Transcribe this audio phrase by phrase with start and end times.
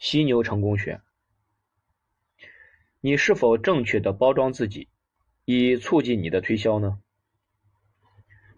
[0.00, 1.02] 犀牛成功学。
[3.02, 4.88] 你是否正确的包装自己，
[5.44, 6.98] 以促进你的推销呢？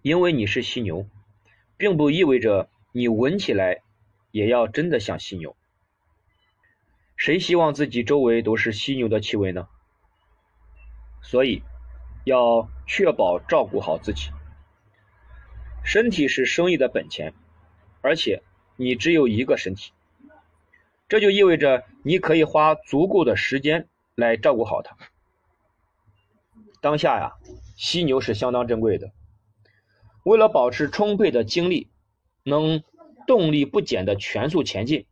[0.02, 1.08] 因为你是犀牛，
[1.76, 3.82] 并不意味着你闻起来
[4.30, 5.56] 也要真的像犀牛。
[7.16, 9.68] 谁希望自己周围都是犀牛的气味呢？
[11.22, 11.64] 所以，
[12.24, 14.30] 要确保照顾好自己。
[15.82, 17.34] 身体是生意的本钱，
[18.00, 18.45] 而且
[18.77, 19.93] 你只有一个身体，
[21.12, 24.96] 这就意味着你可以花足够的时间来照顾好它。
[26.80, 27.32] 当下呀，
[27.77, 29.12] 犀牛是相当珍贵的。
[30.24, 31.90] 为了保持充沛的精力，
[32.45, 32.82] 能
[33.27, 35.04] 动力不减的全速前进，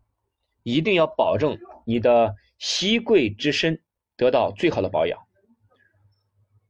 [0.63, 3.83] 一定要保证你的膝贵之身
[4.17, 5.21] 得到最好的保养。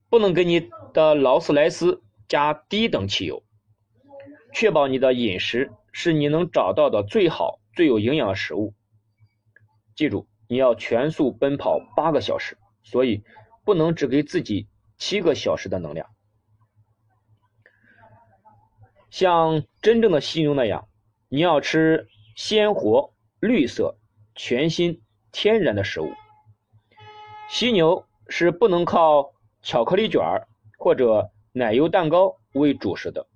[0.08, 3.44] 不能给你的劳斯莱斯加低等汽油。
[4.52, 8.74] 确保你的饮食是你能找到的最好、最有营养的食物。
[10.00, 13.22] 记住，你要全速奔跑八个小时，所以
[13.66, 14.66] 不能只给自己
[14.97, 16.08] 七个小时的能量。
[19.10, 20.88] 像真正的犀牛那样，
[21.28, 23.98] 你要吃鲜活、绿色、
[24.34, 25.02] 全新、
[25.33, 26.10] 天然的食物。
[27.50, 33.27] 犀牛是不能靠巧克力卷儿或者奶油蛋糕为主食的。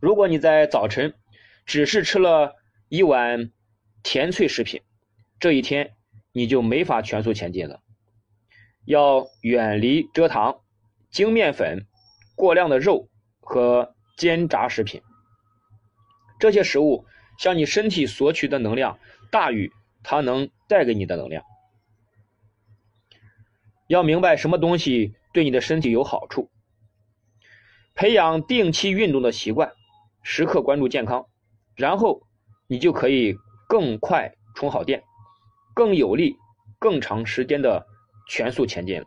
[0.00, 1.12] 如果你在早晨
[1.66, 2.56] 只是吃了
[2.88, 3.52] 一碗
[4.02, 4.80] 甜脆食品，
[5.42, 5.96] 这一天
[6.32, 7.80] 你就没法全速前进了。
[8.86, 10.60] 要远离蔗糖、
[11.10, 11.86] 精面粉、
[12.34, 13.94] 过量的肉和。
[14.14, 15.02] 煎炸食品，
[16.38, 17.06] 这些食物
[17.38, 18.98] 向你身体索取的能量
[19.32, 19.72] 大于
[20.04, 21.42] 它能带给你的能量。
[23.88, 26.50] 要明白什么东西对你的身体有好处，
[27.94, 29.72] 培养定期运动的习惯，
[30.22, 31.26] 时刻关注健康，
[31.74, 32.22] 然后
[32.68, 33.34] 你就可以
[33.66, 35.02] 更快充好电，
[35.74, 36.36] 更有力、
[36.78, 37.86] 更长时间的
[38.28, 39.06] 全速前进了。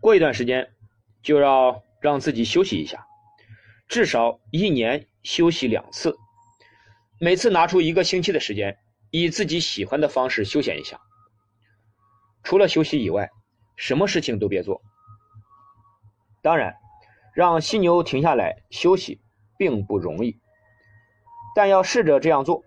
[0.00, 0.70] 过一段时间
[1.22, 1.82] 就要。
[1.98, 3.04] 让自己休息一下，
[3.88, 6.16] 至少一年休息两次，
[7.18, 8.78] 每次拿出一个星期的时间，
[9.10, 11.00] 以自己喜欢的方式休闲一下。
[12.44, 13.30] 除了休息以外，
[13.76, 14.82] 什么事情都别做。
[16.42, 16.76] 当然，
[17.34, 19.20] 让犀牛停下来休息
[19.58, 20.38] 并不容易，
[21.56, 22.62] 但要试着这样做，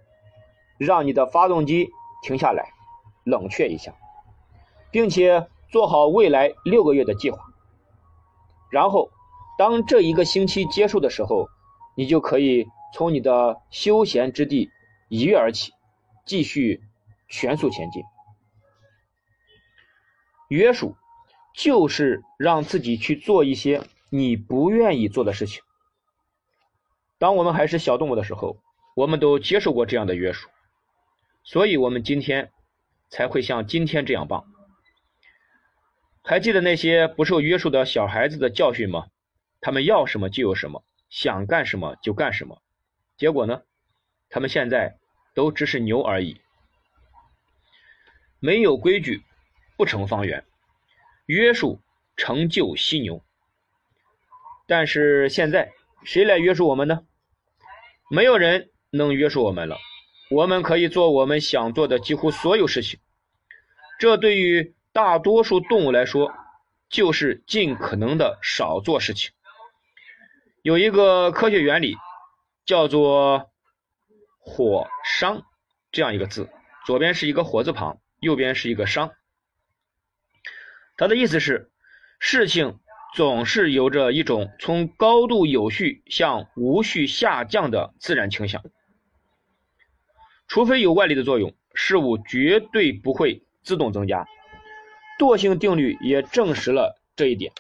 [0.79, 1.91] 让你的发动机
[2.23, 2.73] 停下来，
[3.23, 3.93] 冷却一下，
[4.89, 7.39] 并且做好未来六个月的计划，
[8.71, 9.11] 然后。
[9.57, 11.49] 当这一个星期结束的时候，
[11.93, 14.69] 你就可以从你的休闲之地
[15.09, 15.73] 一跃而起，
[16.25, 16.81] 继续
[17.27, 18.01] 全速前进。
[20.47, 20.95] 约束
[21.53, 25.61] 就是让自己去做一些你不愿意做的事情。
[27.17, 28.55] 当我们还是小动物的时候，
[28.95, 30.47] 我们都接受过这样的约束，
[31.43, 32.51] 所以我们今天
[33.09, 34.45] 才会像今天这样棒。
[36.23, 39.07] 还记得那些不受约束的小孩子的教训吗？
[39.61, 42.61] 他们要什么就有什么，想干什么就干什么，
[43.17, 43.63] 结果呢？
[44.29, 44.97] 他们现在
[45.33, 46.39] 都只是牛而已。
[48.39, 49.23] 没有规矩
[49.75, 50.45] 不成方圆，
[51.25, 51.81] 约束
[52.15, 53.23] 成就犀牛。
[54.67, 55.71] 但是现在
[56.03, 57.05] 谁来约束我们呢？
[58.11, 59.77] 没有人能约束我们了。
[60.29, 62.99] 我们可以做我们想做的几乎所有事情。
[63.99, 66.31] 这对于大多数动物来说，
[66.87, 69.31] 就是尽可能的少做事情。
[70.61, 71.95] 有一个科学原理，
[72.65, 73.49] 叫做
[74.39, 75.43] “火商”
[75.91, 76.49] 这样一个字，
[76.85, 79.11] 左边是一个火字旁，右边是一个商。
[80.95, 81.71] 它的意思是，
[82.19, 82.79] 事情
[83.15, 88.61] 总是有着一种从高度有序向无序下降的自然倾向。
[90.49, 94.27] 除非有外力的作用，事物绝对不会自动增加。
[95.19, 97.53] 惰性定律也证实了这一点，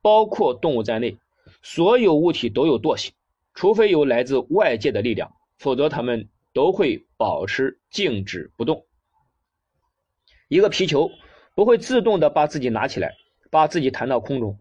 [0.00, 1.18] 包括动物在内。
[1.62, 3.12] 所有物体都有惰性，
[3.52, 8.86] 除非有来自外界的力量，否则它们都会保持静止不动。
[10.48, 11.10] 一个皮球
[11.54, 13.16] 不会自动的把自己拿起来，
[13.50, 14.58] 把自己弹到空中。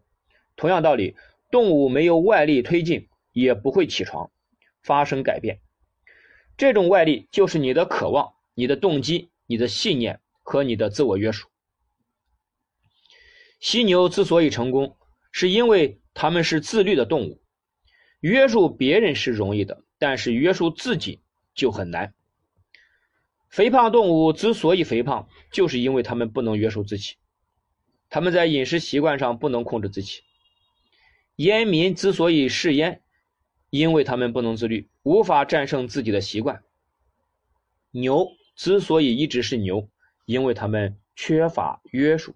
[0.57, 1.15] 同样道理，
[1.49, 4.31] 动物没有外力推进，也不会起床，
[4.81, 5.61] 发生改变。
[6.57, 11.47] 这种外力就是你的渴望、你的动机、你的信念和你的自我约束。
[13.59, 14.97] 犀牛之所以成功，
[15.31, 15.99] 是因为。
[16.19, 17.43] 他们是自律的动物，
[18.21, 21.21] 约束别人是容易的，但是约束自己
[21.53, 22.15] 就很难。
[23.47, 27.17] 肥胖动物之所以肥胖，就是因为他们不能约束自己，
[28.09, 30.21] 他们在饮食习惯上不能控制自己。
[31.35, 33.03] 烟民之所以嗜烟，
[33.69, 36.65] 因为他们不能自律，无法战胜自己的习惯。
[37.91, 38.27] 牛
[38.57, 39.89] 之所以一直是牛，
[40.25, 42.35] 因为他们缺乏约束，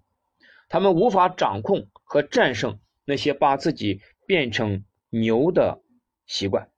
[0.69, 5.83] 他们无法掌控和战胜那些把自己变成牛的
[6.25, 6.71] 习惯。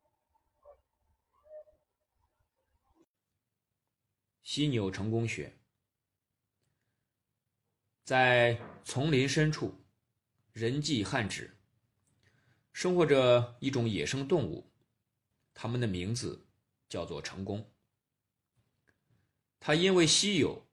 [4.42, 5.56] 犀牛成功学，
[8.04, 9.76] 在丛林深处，
[10.54, 11.56] 人迹罕至，
[12.72, 14.73] 生活着一种野生动物，
[15.54, 16.46] 他们的名字
[16.90, 17.72] 叫做成功。
[19.60, 20.66] 它因为稀有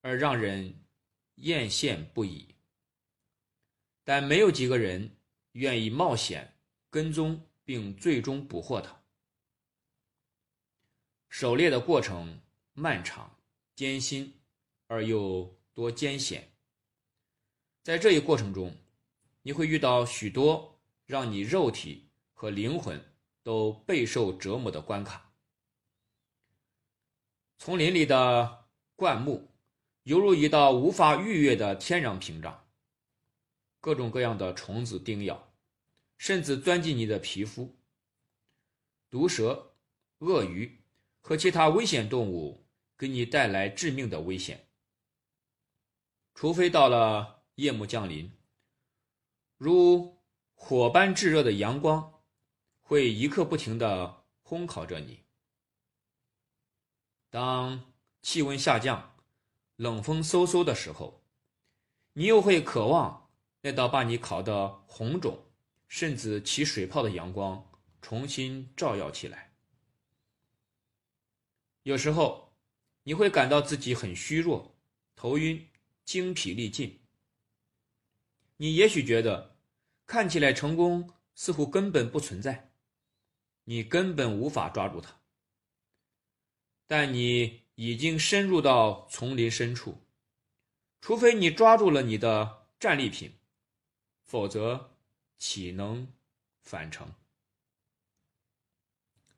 [0.00, 0.74] 而让人
[1.34, 2.54] 艳羡不已，
[4.04, 5.16] 但没有几个人
[5.52, 6.56] 愿意冒险
[6.88, 9.02] 跟踪并最终捕获它。
[11.28, 12.40] 狩猎的过程
[12.72, 13.38] 漫长、
[13.76, 14.40] 艰辛
[14.86, 16.52] 而又多艰险，
[17.82, 18.76] 在这一过程中，
[19.42, 23.09] 你会遇到许多让你肉体和灵魂
[23.42, 25.32] 都备受折磨的关卡。
[27.58, 28.66] 丛林里的
[28.96, 29.50] 灌木
[30.04, 32.66] 犹如一道无法逾越的天然屏障，
[33.80, 35.52] 各种各样的虫子叮咬，
[36.16, 37.78] 甚至钻进你的皮肤。
[39.10, 39.74] 毒蛇、
[40.18, 40.82] 鳄鱼
[41.20, 42.66] 和其他危险动物
[42.96, 44.68] 给你带来致命的危险，
[46.34, 48.32] 除非到了夜幕降临，
[49.58, 50.22] 如
[50.54, 52.19] 火般炙热的阳光
[52.90, 55.22] 会一刻不停地烘烤着你。
[57.30, 59.14] 当气温下降、
[59.76, 61.22] 冷风嗖嗖的时候，
[62.14, 65.46] 你又会渴望那道把你烤得红肿，
[65.86, 67.70] 甚至起水泡的阳光
[68.02, 69.54] 重新照耀起来。
[71.84, 72.56] 有时候，
[73.04, 74.76] 你会感到自己很虚弱、
[75.14, 75.64] 头晕、
[76.04, 77.00] 精疲力尽。
[78.56, 79.56] 你也许觉得，
[80.08, 82.69] 看起来成功似乎根本不存在，
[83.70, 85.20] 你根本无法抓住它。
[86.88, 89.96] 但你已经深入到丛林深处，
[91.00, 93.32] 除非你抓住了你的战利品，
[94.24, 94.96] 否则
[95.38, 96.12] 岂能
[96.62, 97.14] 返程？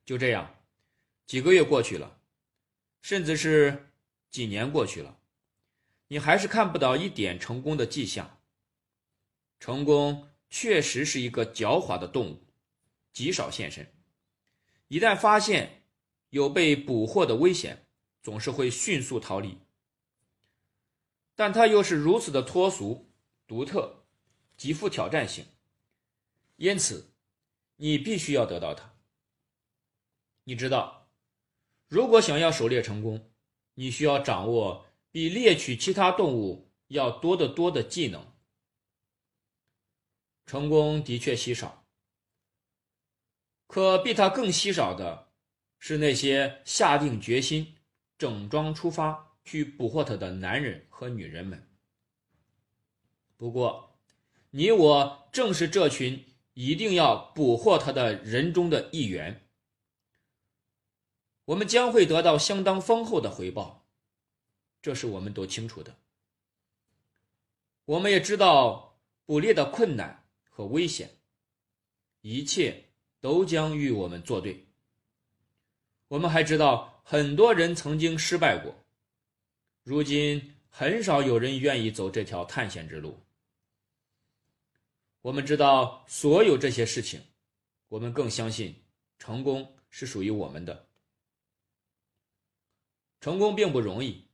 [0.07, 0.63] 就这样，
[1.27, 2.19] 几个月过去了，
[3.03, 3.93] 甚至是
[4.31, 5.21] 几年过去了，
[6.09, 8.41] 你还是看不到一点成功的迹象。
[9.61, 12.47] 成功确实是一个狡猾的动物，
[13.13, 13.87] 极少现身。
[14.93, 15.85] 一旦发现，
[16.29, 17.87] 有被捕获的危险，
[18.23, 19.57] 总是会迅速逃离。
[21.35, 23.11] 但它又是如此的脱俗、
[23.47, 24.05] 独特、
[24.55, 25.47] 极富挑战性，
[26.57, 27.15] 因此，
[27.77, 28.93] 你必须要得到它。
[30.45, 31.09] 你知道，
[31.89, 33.33] 如果想要狩猎成功，
[33.73, 38.31] 你需要掌握比猎取其他动物要多得多的技能。
[40.45, 41.82] 成功的确稀少，
[43.73, 45.33] 可比他更稀少的。
[45.79, 47.75] 是那些下定决心、
[48.19, 51.69] 整装出发去捕获他的男人和女人们。
[53.37, 53.99] 不过，
[54.51, 59.49] 你我正是这群一定要捕获他的人中的一员。
[61.47, 63.89] 我们将会得到相当丰厚的回报，
[64.83, 65.97] 这是我们都清楚的。
[67.87, 71.17] 我们也知道捕猎的困难和危险，
[72.21, 72.92] 一切
[73.23, 74.67] 都将与我们作对。
[76.09, 78.75] 我们还知道，很多人曾经失败过，
[79.85, 83.19] 如今很少有人愿意走这条探险之路。
[85.21, 87.23] 我们知道所有这些事情，
[87.89, 88.75] 我们更相信
[89.19, 90.89] 成功是属于我们的。
[93.21, 94.27] 成功并不容易，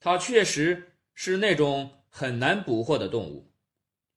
[0.00, 3.52] 它确实是那种很难捕获的动物，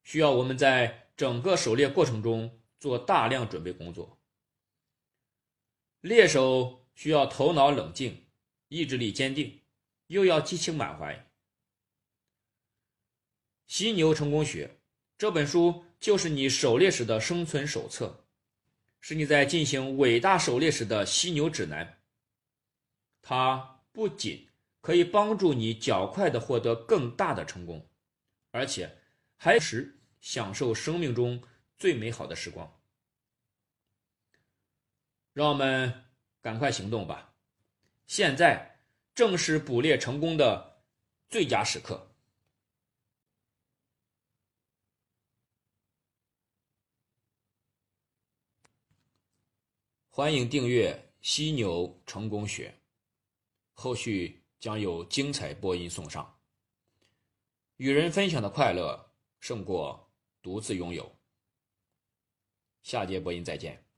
[0.01, 4.19] 需要我们在整个狩猎过程中做大量准备工作。
[6.01, 6.77] 猎手。
[7.00, 8.25] 需要头脑冷静，
[8.67, 9.62] 意志力坚定，
[10.07, 11.15] 又要激情满怀。
[13.67, 14.67] 《犀牛成功学》
[15.17, 18.25] 这本书就是你狩猎时的生存手册，
[19.00, 22.01] 是你在进行伟大狩猎时的犀牛指南。
[23.21, 24.50] 它不仅
[24.81, 27.89] 可以帮助你较快的获得更大的成功，
[28.51, 28.93] 而且
[29.38, 31.41] 还时享受生命中
[31.79, 32.79] 最美好的时光。
[35.33, 36.05] 让我们。
[36.41, 37.33] 赶快行动吧！
[38.07, 38.79] 现在
[39.13, 40.86] 正是捕猎成功的
[41.27, 42.15] 最佳时刻。
[50.07, 52.69] 欢迎订阅《犀牛成功学》，
[53.74, 56.39] 后续将有精彩播音送上。
[57.75, 60.09] 与人分享的快乐胜过
[60.41, 61.18] 独自拥有。
[62.81, 63.89] 下节播音再见。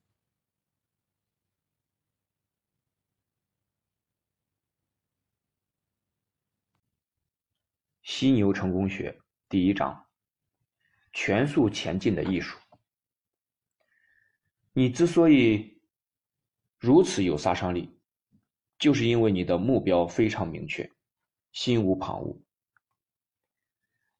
[8.01, 10.05] 犀牛成功学第一章
[11.13, 12.59] 全速前进的艺术。
[14.73, 15.81] 你之所以
[16.77, 17.99] 如此有杀伤力
[18.77, 20.91] 就是因为你的目标非常明确
[21.51, 22.41] 心无旁骛。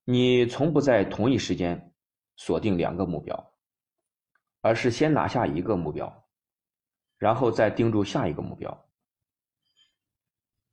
[0.03, 1.93] 你从不在同一时间
[2.35, 3.50] 锁定两个目标
[4.61, 6.29] 而是先拿下一个目标，
[7.17, 8.87] 然后再盯住下一个目标。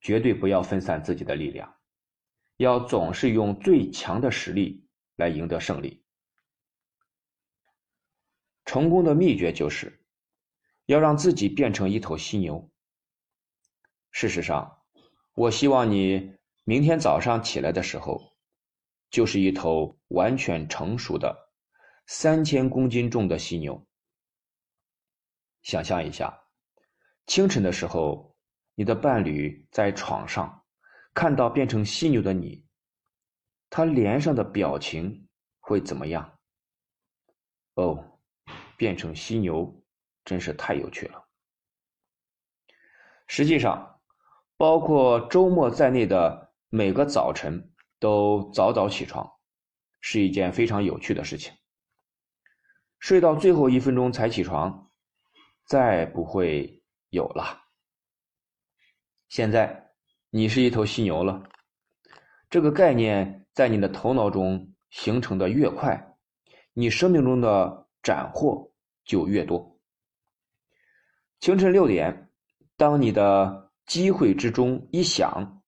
[0.00, 1.74] 绝对不要分散自己的力量，
[2.56, 6.04] 要总是用最强的实力来赢得胜利。
[8.64, 10.04] 成功的秘诀就是
[10.86, 12.70] 要让自己变成一头犀牛。
[14.10, 14.82] 事实上，
[15.34, 18.36] 我希望你明天早上起来的时候，
[19.10, 21.47] 就是一头完全成熟的
[22.08, 23.86] 三千公斤重的犀牛。
[25.62, 26.42] 想象一下，
[27.26, 28.26] 清晨的时候。
[28.74, 30.64] 你的伴侣在床上
[31.12, 32.64] 看到变成犀牛的你，
[33.68, 36.38] 他脸上的表情会怎么样？
[37.74, 38.20] 哦，
[38.76, 39.82] 变成犀牛
[40.24, 41.26] 真是太有趣了。
[43.26, 44.00] 实际上，
[44.56, 49.28] 包括周末在内的每个早晨都早早起床，
[50.00, 51.52] 是一件非常有趣的事情。
[52.98, 54.90] 睡到最后一分钟才起床，
[55.64, 57.62] 再不会有了。
[59.28, 59.90] 现在
[60.30, 61.42] 你是一头犀牛了，
[62.50, 66.16] 这个概念在你的头脑中形成的越快，
[66.72, 68.72] 你生命中的斩获
[69.04, 69.78] 就越多。
[71.40, 72.30] 清晨六点，
[72.76, 75.62] 当你的机会之钟一响，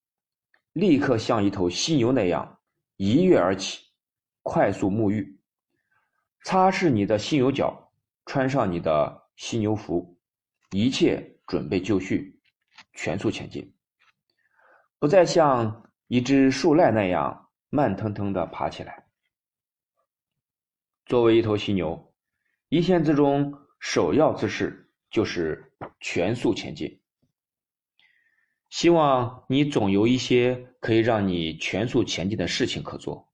[0.72, 2.60] 立刻像一头犀牛那样
[2.96, 3.78] 一跃而起，
[4.42, 5.39] 快速沐浴，
[6.44, 7.92] 擦拭你的犀牛角，
[8.26, 10.18] 穿上你的犀牛服，
[10.70, 12.38] 一切准备就绪。
[12.94, 13.74] 全速前进，
[14.98, 19.06] 不再像一只树赖那样慢腾腾的爬起来。
[21.04, 22.14] 作为一头犀牛，
[22.68, 27.00] 一线之中首要之事就是全速前进。
[28.70, 33.29] 希望你总有一些可以让你全速前进的事情可做。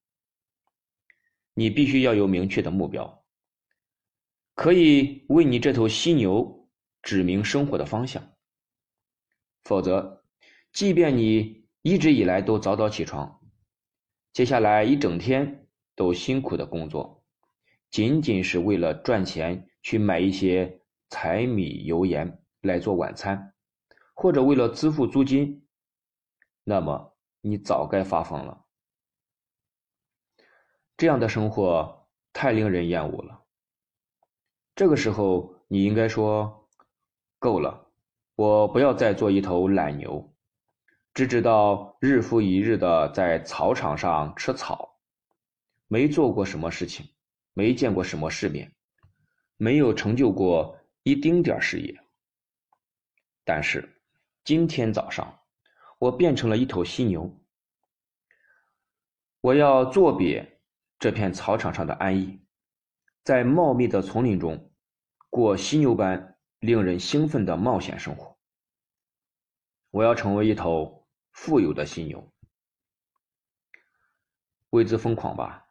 [1.58, 3.24] 你必须要有明确的目标，
[4.54, 6.68] 可以为你这头犀牛
[7.00, 8.22] 指明生活的方向。
[9.64, 10.22] 否则，
[10.74, 13.40] 即便你一直以来都早早起床，
[14.34, 17.24] 接下来一整天都辛苦的工作，
[17.90, 23.54] 仅仅是为了赚钱去买一些柴米油盐来做晚餐，
[24.12, 25.66] 或者为了支付租金，
[26.64, 28.65] 那么你早该发疯了。
[30.96, 33.42] 这样的生活太令人厌恶了。
[34.74, 36.68] 这个时候，你应该说
[37.38, 37.84] ：“够了。”
[38.36, 40.34] 我不要再做一头懒牛，
[41.14, 44.98] 只知道日复一日的在草场上吃草，
[45.88, 47.06] 没做过什么事情，
[47.54, 48.70] 没见过什么世面，
[49.56, 51.98] 没有成就过一丁点事业。
[53.42, 54.02] 但是
[54.44, 55.40] 今天早上，
[55.98, 57.34] 我变成了一头犀牛，
[59.40, 60.55] 我要作别
[60.98, 62.40] 这片草场上的安逸，
[63.22, 64.72] 在茂密的丛林中
[65.30, 66.32] 过犀牛般。
[66.60, 68.36] 令人兴奋的冒险生活。
[69.90, 72.32] 我要成为一头富有的犀牛，
[74.70, 75.68] 为之疯狂吧！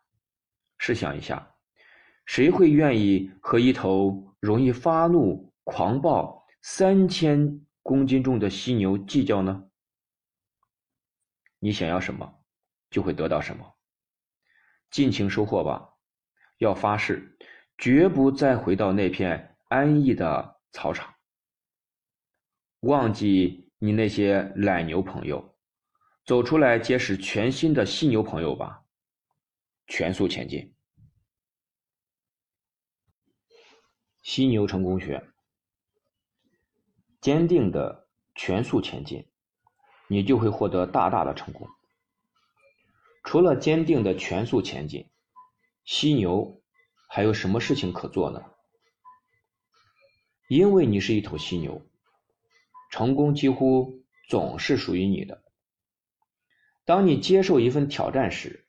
[0.78, 1.56] 试想一下，
[2.28, 9.68] 谁会愿意和一头容易发怒、狂暴、三千公斤重的犀牛计较呢？
[11.58, 12.42] 你想要什么，
[12.92, 13.75] 就会得到什么。
[14.96, 15.90] 尽情收获吧！
[16.60, 17.38] 要发誓，
[17.78, 20.56] 绝不再回到那片安逸的。
[20.72, 21.14] 草场，
[22.80, 25.58] 忘记你那些懒牛朋友，
[26.26, 28.86] 走出来结识全新的犀牛朋友吧！
[29.88, 30.74] 全速前进，
[34.22, 35.30] 犀牛成功学，
[37.20, 39.30] 坚定的全速前进，
[40.08, 41.68] 你就会获得大大的成功。
[43.26, 45.10] 除了坚定的全速前进，
[45.84, 46.62] 犀牛
[47.10, 48.42] 还有什么事情可做呢？
[50.48, 51.82] 因为你是一头犀牛，
[52.92, 55.44] 成功几乎总是属于你的。
[56.86, 58.68] 当你接受一份挑战时，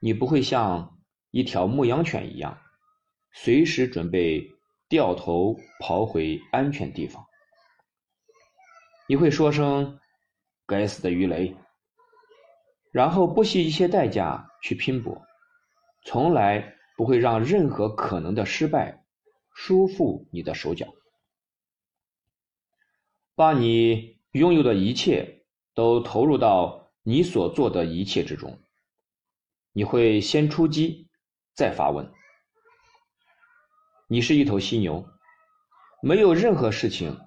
[0.00, 1.00] 你不会像
[1.32, 2.58] 一条牧羊犬一样，
[3.32, 4.52] 随时准备
[4.88, 7.26] 掉头跑回安全地方。
[9.08, 9.98] 你会说声
[10.64, 11.56] “该死的鱼雷”，
[12.90, 15.22] 然后不惜一切代价去拼搏，
[16.04, 19.04] 从来不会让任何可能的失败
[19.54, 20.86] 束缚你的手脚。
[23.34, 25.44] 把你拥有的一切
[25.74, 28.60] 都投入到你所做的一切之中，
[29.72, 31.08] 你会先出击，
[31.54, 32.12] 再发问。
[34.08, 35.08] 你是一头犀牛，
[36.02, 37.18] 没有任何事情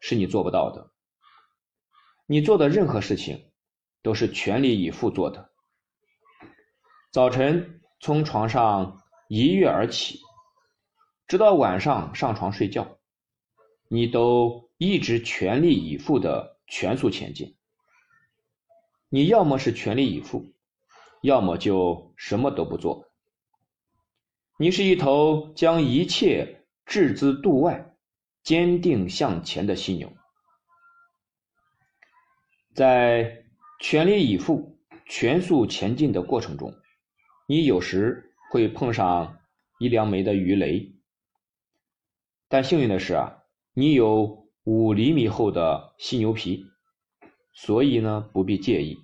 [0.00, 0.90] 是你做不到的。
[2.26, 3.51] 你做的任何事情
[4.02, 5.50] 都是全力以赴做的。
[7.10, 10.20] 早晨从床上一跃而起，
[11.26, 12.98] 直到晚上上床睡觉，
[13.88, 17.56] 你都一直全力以赴的全速前进。
[19.08, 20.52] 你要么是全力以赴，
[21.20, 23.10] 要么就什么都不做。
[24.58, 27.94] 你是一头将一切置之度外、
[28.42, 30.12] 坚定向前的犀牛。
[32.74, 33.41] 在
[33.82, 36.72] 全力以赴、全速前进的过程中，
[37.48, 39.40] 你有时会碰上
[39.80, 40.94] 一两枚的鱼雷，
[42.48, 43.42] 但幸运的是啊，
[43.74, 46.64] 你有五厘米厚的犀牛皮，
[47.52, 48.96] 所以呢不必介意。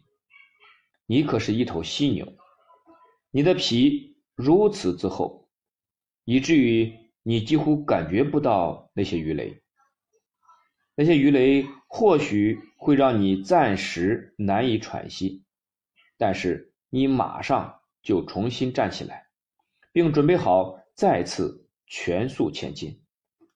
[1.07, 2.33] 你可是一头犀牛，
[3.33, 5.49] 你的皮如此之厚，
[6.25, 9.61] 以至于你几乎感觉不到那些鱼雷。
[10.95, 15.43] 那些鱼雷或许会让你暂时难以喘息，
[16.19, 19.27] 但是你马上就重新站起来，
[19.91, 23.03] 并准备好再次全速前进，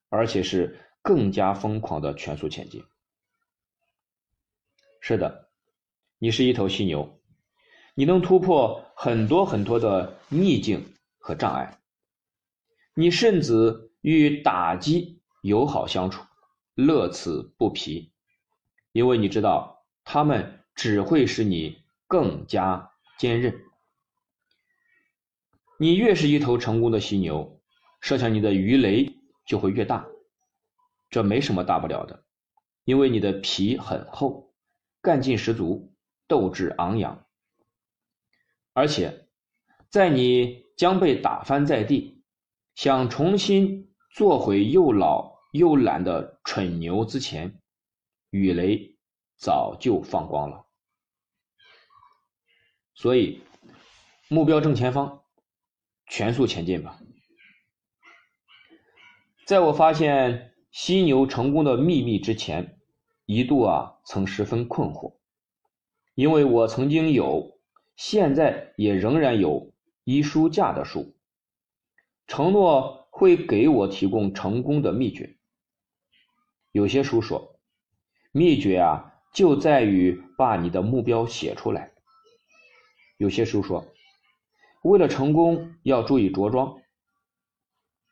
[0.09, 2.83] 而且是更加疯狂的全速前进。
[5.01, 5.51] 是的，
[6.19, 7.21] 你是一头犀牛，
[7.95, 11.79] 你能突破很多很多的逆境和障碍，
[12.95, 16.25] 你甚至与打击友好相处。
[16.75, 18.12] 乐此不疲，
[18.93, 23.55] 因为你知道，他们只会使你更加坚韧。
[25.79, 27.61] 你越是一头成功的犀牛，
[28.01, 30.07] 设想你的鱼雷就会越大。
[31.11, 32.25] 这没什么大不了的，
[32.85, 34.55] 因为你的皮很厚，
[35.01, 35.93] 干劲十足，
[36.29, 37.27] 斗志昂扬。
[38.73, 39.27] 而且，
[39.91, 42.23] 在你将被打翻在地，
[42.75, 45.33] 想重新做回又老。
[45.53, 47.61] 又懒的蠢牛之前，
[48.31, 48.92] 雨雷
[49.37, 50.67] 早就放光了。
[52.95, 53.43] 所以，
[54.29, 55.23] 目标正前方，
[56.07, 57.01] 全速前进吧。
[59.45, 62.79] 在我发现犀牛成功的秘密之前，
[63.27, 65.17] 一度啊曾十分困惑，
[66.15, 67.59] 因为我曾经有，
[67.97, 69.73] 现在也仍然有
[70.05, 71.17] 一书架的书，
[72.27, 75.37] 承诺会给我提供成功的秘诀。
[76.71, 77.59] 有些书说，
[78.31, 81.93] 秘诀啊就在于把你的目标写出来。
[83.17, 83.87] 有些书说，
[84.83, 86.81] 为了成功要注意着装。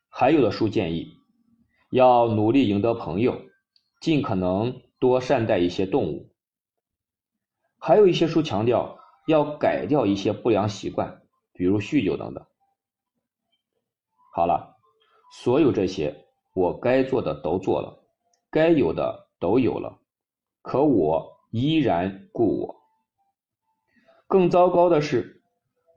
[0.09, 1.17] 还有的书建议，
[1.91, 3.41] 要努力赢得朋友，
[4.01, 6.33] 尽可能多善待一些动物。
[7.79, 12.45] 还有一些书强调要改掉一些不良习惯，比如酗酒等等。
[14.33, 14.77] 好了，
[15.33, 18.03] 所有这些我该做的都做了。
[18.51, 20.00] 该有的都有了，
[20.63, 22.77] 可我依然故我。
[24.27, 25.43] 更糟糕的是，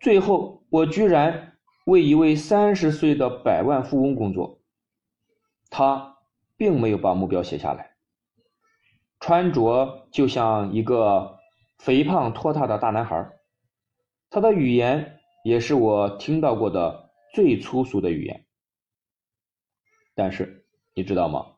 [0.02, 4.60] 最后我居然为一位三十岁的百万富翁工作。
[5.70, 6.18] 他
[6.56, 7.96] 并没有把目标写下来，
[9.20, 11.40] 穿着就像一个
[11.80, 13.32] 肥胖拖沓的大男孩。
[14.30, 18.46] 他的语言也是我听到过的最粗俗的语言。
[20.16, 21.56] 但是你知道吗？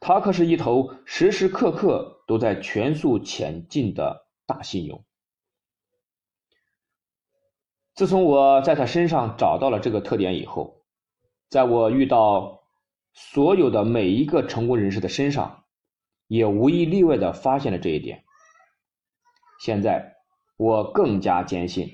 [0.00, 5.04] 他可是一头时时刻刻都在全速前进的大犀牛。
[7.92, 10.84] 自从我在它身上找到了这个特点以后，
[11.48, 12.62] 在我遇到
[13.12, 15.64] 所有的每一个成功人士的身上，
[16.28, 18.22] 也无一例外的发现了这一点。
[19.60, 20.14] 现在
[20.56, 21.90] 我更加坚信，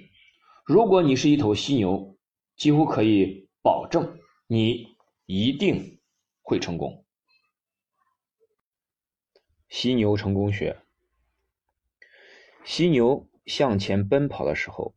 [0.66, 2.18] 如果你是一头犀牛，
[2.59, 5.99] 几乎可以保证你一定
[6.42, 7.06] 会成功。
[9.68, 10.76] 犀牛成功学：
[12.64, 14.94] 犀牛向前奔跑的时候，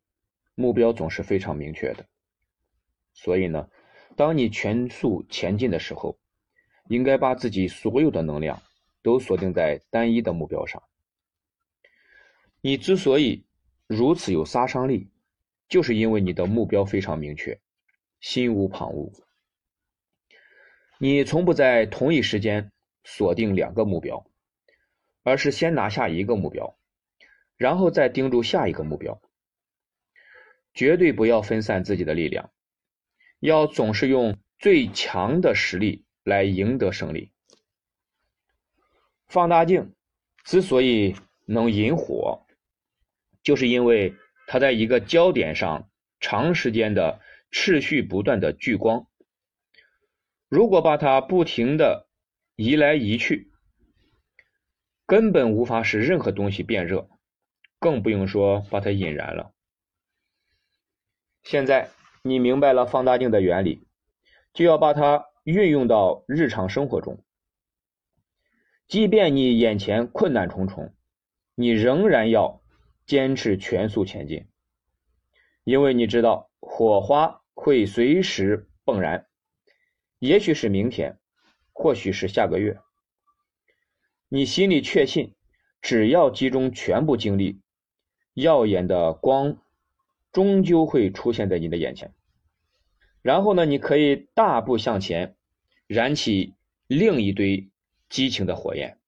[0.55, 2.05] 目标总是非常明确的。
[3.13, 3.69] 所以呢，
[4.15, 6.17] 当你全速前进的时候，
[6.87, 8.61] 应该把自己所有的能量
[9.01, 10.81] 都锁定在单一的目标上。
[12.61, 13.45] 你之所以
[13.87, 15.09] 如此有杀伤力，
[15.67, 17.59] 就是因为你的目标非常明确，
[18.19, 19.11] 心无旁骛。
[20.99, 22.71] 你从不在同一时间
[23.03, 24.28] 锁定两个目标。
[25.23, 26.77] 而是先拿下一个目标，
[27.57, 29.21] 然后再盯住下一个目标。
[30.73, 32.51] 绝对不要分散自己的力量，
[33.39, 37.31] 要总是用最强的实力来赢得胜利。
[39.27, 39.93] 放大镜
[40.43, 42.45] 之所以能引火，
[43.43, 44.15] 就是因为
[44.47, 47.19] 它在一个焦点上长时间的
[47.51, 49.07] 持续不断的聚光。
[50.47, 52.07] 如果把它不停的
[52.55, 53.48] 移来移去，
[55.09, 57.09] 根本无法使任何东西变热，
[57.79, 59.51] 更不用说把它引燃了。
[61.41, 61.89] 现在
[62.21, 63.87] 你明白了放大镜的原理，
[64.53, 67.23] 就要把它运用到日常生活中。
[68.87, 70.93] 即便你眼前困难重重，
[71.55, 72.61] 你仍然要
[73.07, 74.47] 坚持全速前进，
[75.63, 79.25] 因为你知道火花会随时迸燃，
[80.19, 81.17] 也许是明天，
[81.73, 82.79] 或许是下个月。
[84.31, 85.33] 你心里确信，
[85.81, 87.59] 只要集中全部精力，
[88.35, 89.57] 耀眼的光
[90.31, 92.13] 终究会出现在你的眼前。
[93.23, 95.35] 然后呢，你可以大步向前，
[95.87, 96.53] 燃起
[96.85, 97.71] 另一堆
[98.07, 98.99] 激情的火焰。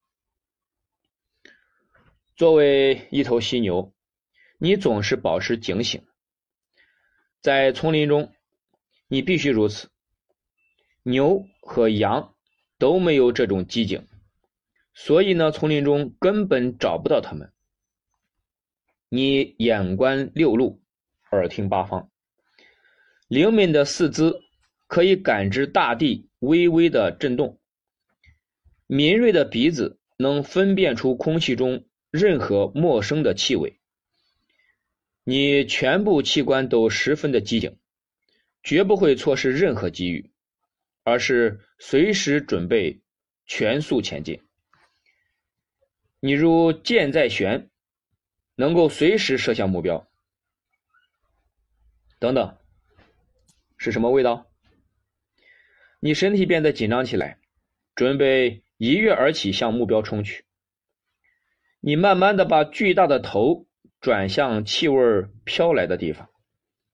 [2.35, 3.93] 作为一头犀牛，
[4.57, 6.03] 你总是保持警醒。
[7.41, 8.33] 在丛林中，
[9.07, 9.89] 你必须如此。
[11.03, 12.33] 牛和羊
[12.79, 14.07] 都没有这种机警。
[14.93, 17.51] 所以呢，丛林中根本找不到他们。
[19.09, 20.81] 你眼观六路，
[21.31, 22.09] 耳听八方，
[23.27, 24.33] 灵敏的四肢
[24.87, 27.59] 可以感知大地微微的震动，
[28.87, 33.79] 敏锐的鼻子能分辨出空气中任何陌生的气味。
[35.23, 37.77] 你全部器官都十分的机警，
[38.63, 40.31] 绝不会错失任何机遇，
[41.03, 43.01] 而是随时准备
[43.45, 44.41] 全速前进。
[46.23, 47.71] 你如箭在弦，
[48.53, 50.07] 能够随时射向目标。
[52.19, 52.59] 等等，
[53.75, 54.45] 是什么味道？
[55.99, 57.39] 你身体变得紧张起来，
[57.95, 60.45] 准备一跃而起向目标冲去。
[61.79, 63.65] 你慢慢的把巨大的头
[63.99, 66.29] 转向气味飘来的地方，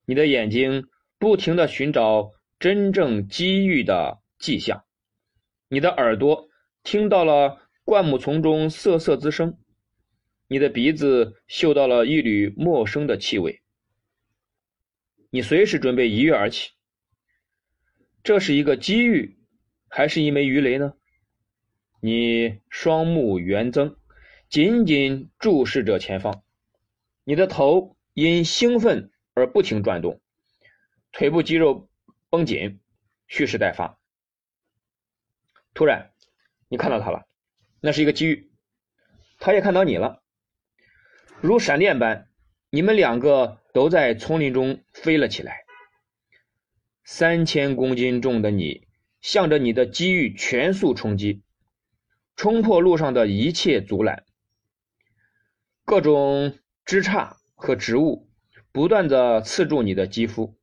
[0.06, 0.88] 你的眼睛
[1.20, 4.86] 不停的寻找真正机遇的迹象，
[5.68, 6.48] 你的耳朵
[6.82, 7.67] 听到了。
[7.88, 9.58] 灌木丛中瑟瑟滋声，
[10.50, 13.62] 你的鼻子嗅到了一缕陌生的气味，
[15.30, 16.72] 你随时准备一跃而起。
[18.24, 19.40] 这是一个机遇，
[19.88, 20.96] 还是一枚鱼雷呢？
[22.02, 23.96] 你双目圆睁，
[24.50, 26.44] 紧紧注视着前方，
[27.24, 30.20] 你的头因兴奋而不停转动，
[31.14, 31.88] 腿部肌肉
[32.30, 32.82] 绷紧，
[33.28, 33.98] 蓄势待发。
[35.74, 36.12] 突然，
[36.68, 37.26] 你看到他了。
[37.80, 38.50] 那是一个机遇，
[39.40, 40.24] 他也看到你了，
[41.42, 42.28] 如闪电般，
[42.72, 45.66] 你们两个都在丛林中飞了起来。
[47.04, 48.88] 三千公斤重的你，
[49.22, 51.44] 向着你的机遇全速冲击，
[52.36, 54.26] 冲破路上的一切阻拦。
[55.86, 58.28] 各种枝杈和植物
[58.72, 60.58] 不断的刺住你的肌肤，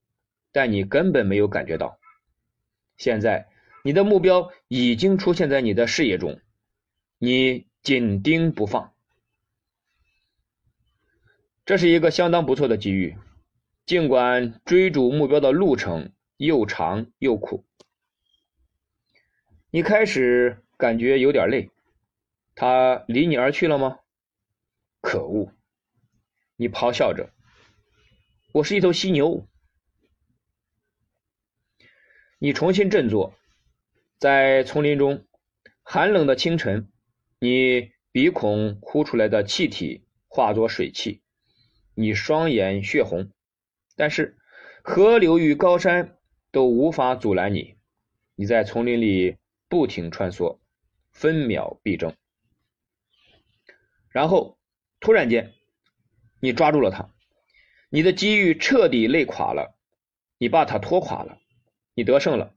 [0.53, 1.99] 但你根本没有感觉到。
[2.99, 3.49] 现在，
[3.85, 6.41] 你的目标已经出现在你的视野中。
[7.25, 8.93] 你紧盯不放，
[11.65, 13.17] 这是一个相当不错的机遇。
[13.87, 17.65] 尽管追逐目标的路程又长又苦，
[19.71, 21.71] 你开始感觉有点累。
[22.55, 24.01] 他离你而去了吗？
[25.01, 25.51] 可恶！
[26.57, 27.33] 你咆哮着
[28.53, 29.49] ：“我是一头犀牛。”
[32.39, 33.35] 你重新振作，
[34.19, 35.25] 在丛林中，
[35.83, 36.91] 寒冷的清晨。
[37.45, 41.21] 你鼻孔呼出来的气体化作水汽，
[41.95, 43.31] 你双眼血红，
[43.97, 44.39] 但是
[44.83, 46.17] 河流与高山
[46.51, 47.77] 都无法阻拦你。
[48.35, 49.37] 你在丛林里
[49.69, 50.59] 不停穿梭，
[51.13, 52.15] 分秒必争。
[54.09, 54.59] 然后
[54.99, 55.53] 突然间，
[56.41, 57.15] 你抓住了他，
[57.91, 59.77] 你的机遇彻底累垮了，
[60.39, 61.39] 你把他拖垮了，
[61.93, 62.55] 你得胜了，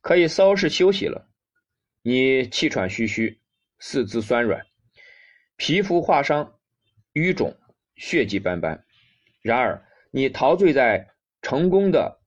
[0.00, 1.30] 可以稍事休息了。
[2.02, 3.38] 你气喘吁吁。
[3.78, 4.66] 四肢酸软，
[5.56, 6.58] 皮肤划伤，
[7.12, 7.56] 淤肿，
[7.94, 8.84] 血迹斑斑。
[9.42, 12.20] 然而，你陶醉在成功的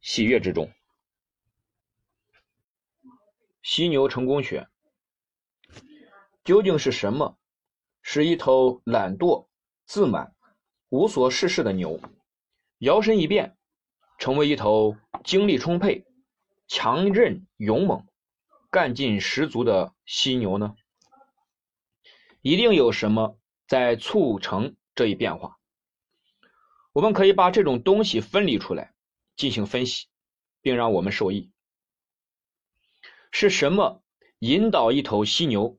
[0.00, 0.70] 喜悦之中。
[3.62, 4.66] 犀牛成功学
[6.42, 7.38] 究竟是什么？
[8.02, 9.48] 是一头懒惰、
[9.84, 10.34] 自满、
[10.88, 12.00] 无所事事的牛，
[12.78, 13.56] 摇身一变，
[14.18, 16.06] 成为一头精力充沛、
[16.66, 18.06] 强韧勇猛、
[18.70, 20.74] 干劲十足的犀牛呢？
[22.40, 25.58] 一定有什么在促成这一变化。
[26.92, 28.94] 我们可以把这种东西分离出来
[29.36, 30.06] 进行分析，
[30.60, 31.50] 并让我们受益。
[33.30, 34.02] 是什么
[34.38, 35.78] 引导一头犀牛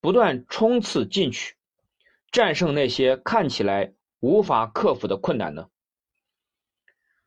[0.00, 1.54] 不断冲刺进取，
[2.30, 5.70] 战胜那些看起来无法克服的困难呢？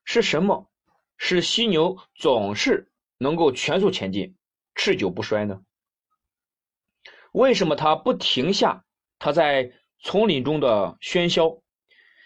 [0.04, 0.70] 是什么
[1.18, 4.36] 使犀牛总是能够全速前进、
[4.76, 5.64] 持久不衰呢？
[7.34, 8.86] 为什么它不停下
[9.20, 11.62] 它在丛林中的喧嚣，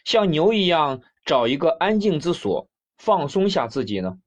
[0.05, 4.19] 像牛一样找一个安静之所放松下自己呢？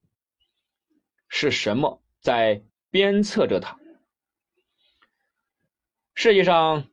[1.27, 3.77] 是什么在鞭策着他？
[6.13, 6.89] 世界上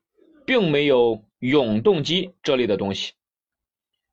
[0.47, 3.15] 并没有永动机这类的东西，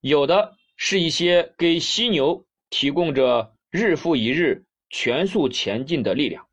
[0.02, 6.48] 有的是一些给犀牛提供着日复一日全速前进的力量。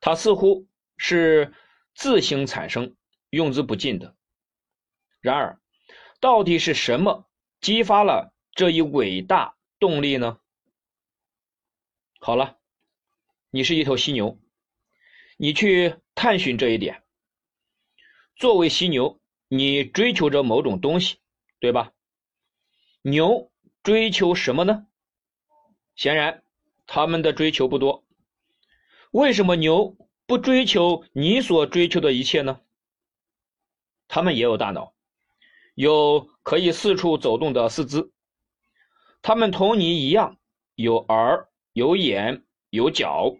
[0.00, 1.52] 它似乎是
[1.96, 2.94] 自行产生、
[3.30, 4.14] 用之不尽的。
[5.20, 5.60] 然而，
[6.20, 7.26] 到底是什么
[7.60, 10.38] 激发了这一伟大动力呢？
[12.20, 12.58] 好了，
[13.50, 14.38] 你是一头犀牛，
[15.38, 17.02] 你去探寻这一点。
[18.36, 21.18] 作为犀牛，你追求着某种东西，
[21.60, 21.94] 对吧？
[23.00, 23.50] 牛
[23.82, 24.86] 追求什么呢？
[25.94, 26.44] 显然，
[26.86, 28.04] 他们的追求不多。
[29.12, 32.60] 为什么牛不追求你所追求的一切呢？
[34.08, 34.94] 他们也有大脑，
[35.74, 38.10] 有可以四处走动的四肢，
[39.22, 40.36] 他们同你一样
[40.74, 43.36] 有耳、有眼、有脚。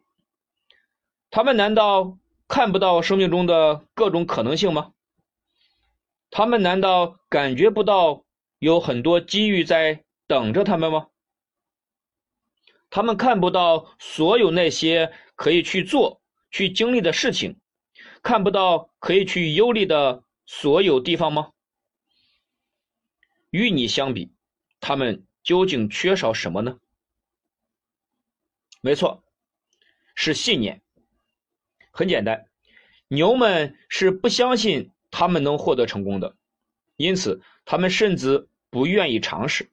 [1.30, 2.18] 他们难道？
[2.48, 4.92] 看不到生命中的各种可能性吗？
[6.30, 8.24] 他们难道感觉不到
[8.60, 11.08] 有很多机遇在等着他们吗？
[12.88, 16.22] 他们看不到所有那些可以去做、
[16.56, 17.60] 去经历的事情，
[18.22, 21.52] 看不到可以去游历的所有地方吗？
[23.50, 24.32] 与你相比，
[24.80, 26.78] 他们究竟缺少什么呢？
[28.80, 29.22] 没错，
[30.14, 30.80] 是信念。
[31.90, 32.48] 很简单，
[33.08, 36.38] 牛们是不相信他们能获得成功的，
[36.96, 39.70] 因此他们甚至不愿意尝试。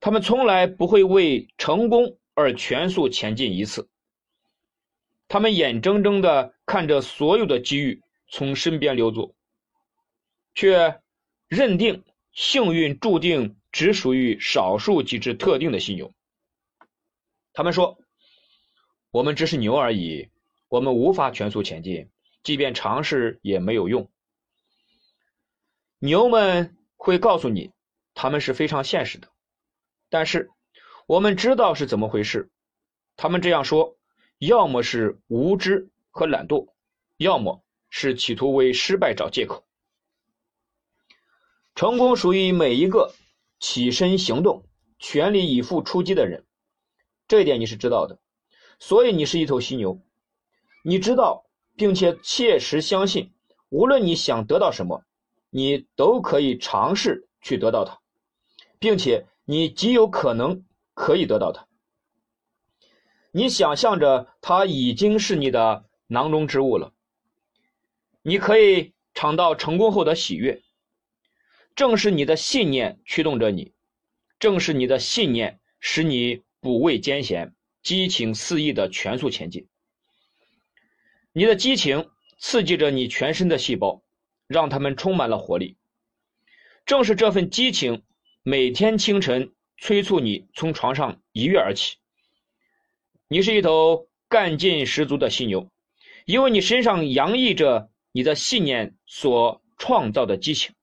[0.00, 3.88] 他们从来不会为成功而全速前进一次。
[5.32, 9.34] 他们眼睁睁地看着所有的机遇从身边流走，
[10.54, 11.00] 却
[11.48, 16.12] 认定幸运注定只属于少数几只特定的犀牛。
[17.54, 17.98] 他们说
[19.10, 20.28] ：“我们只是牛而已。”
[20.68, 22.10] 我们无法全速前进，
[22.42, 24.10] 即便尝试也没有用。
[25.98, 27.70] 牛们会告诉你，
[28.12, 29.28] 他们是非常现实的，
[30.10, 30.50] 但是
[31.06, 32.50] 我们知道是怎么回事。
[33.16, 33.96] 他们这样说，
[34.44, 36.66] 要么是无知和懒惰，
[37.16, 39.64] 要么是企图为失败找借口。
[41.76, 43.14] 成功属于每一个
[43.60, 44.66] 起身行动、
[44.98, 46.44] 全力以赴出击的人，
[47.28, 48.18] 这一点你是知道的，
[48.80, 50.02] 所以你是一头犀牛。
[50.82, 53.32] 你知道，并且切实相信，
[53.68, 55.04] 无论你想得到什么，
[55.50, 58.00] 你都可以尝试去得到它，
[58.80, 61.68] 并且你极有可能可以得到它。
[63.34, 66.92] 你想象着它已经是你的囊中之物了，
[68.20, 70.62] 你可以尝到成功后的喜悦。
[71.74, 73.72] 正是你的信念驱动着你，
[74.38, 79.66] 正是你的信念使你不畏艰险、激情四溢的全速前进。
[81.32, 84.02] 你的激情刺激着你全身的细胞，
[84.46, 85.78] 让他们充满了活力。
[86.84, 88.02] 正是这份激情，
[88.42, 91.96] 每天清晨催促你从床上一跃而起。
[93.32, 95.70] 你是一头干劲十足的犀牛，
[96.26, 100.74] 因为你身上洋溢着你的信念所创造的激情。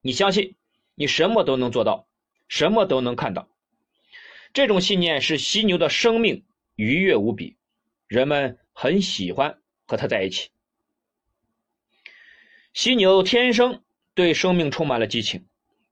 [0.00, 0.56] 你相信
[0.96, 2.08] 你什么都能做到，
[2.48, 3.48] 什么都能看到。
[4.52, 7.56] 这种信念使犀牛的生命愉悦无比，
[8.08, 8.58] 人们。
[8.72, 10.50] 很喜欢和他在一起。
[12.72, 13.82] 犀牛天生
[14.14, 15.46] 对生命充满了激情，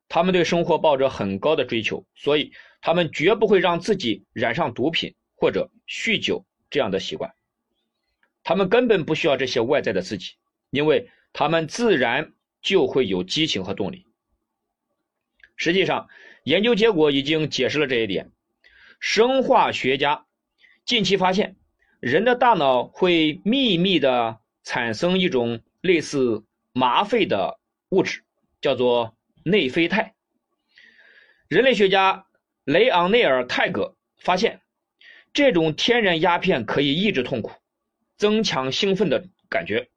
[0.09, 7.33] 他们对生活抱着很高的追求，所以他们绝不会让自己染上毒品或者酗酒这样的习惯。
[8.43, 10.35] 他们根本不需要这些外在的刺激，
[10.71, 14.07] 因为他们自然就会有激情和动力。
[15.55, 16.09] 实际上，
[16.43, 18.33] 研究结果已经解释了这一点。
[18.99, 20.27] 生化学家
[20.85, 21.57] 近期发现。
[21.99, 28.23] 人的大脑会秘密的产生一种类似麻沸的物质，
[28.61, 30.15] 叫做内啡肽。
[31.49, 32.27] 人类学家
[32.65, 34.61] 雷昂内尔泰格发现，
[35.37, 37.53] 这种天然鸦片可以抑制痛苦，
[38.17, 39.91] 增强兴奋的感觉。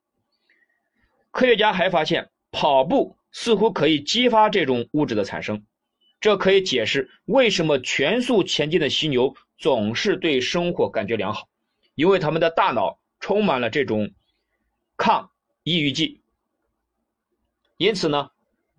[1.32, 5.66] 科学家还发现，跑步似乎可以激发这种物质的产生，
[6.20, 11.48] 这可以解释为什么全速前进的犀牛总是对生活感觉良好。
[11.96, 14.12] 因为他们的大脑充满了这种
[14.98, 15.32] 抗
[15.64, 16.20] 抑郁剂，
[17.78, 18.32] 因此呢，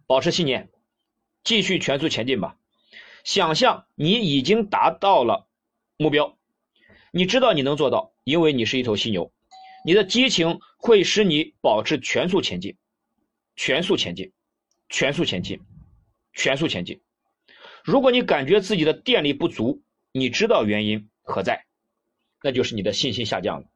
[0.07, 0.69] 保持信念，
[1.43, 2.59] 继续全速前进吧。
[3.25, 5.49] 想象你已经达到了
[5.97, 6.37] 目标，
[7.13, 9.33] 你知道你能做到，因为你是一头犀牛。
[9.85, 12.77] 你的激情会使你保持全速前进，
[13.57, 14.33] 全速前进，
[14.89, 15.61] 全速前进，
[16.35, 17.01] 全速前进。
[17.83, 21.65] 如果你感觉自己的电力不足，你知道原因何在，
[22.43, 23.67] 那就是你的信心下降了。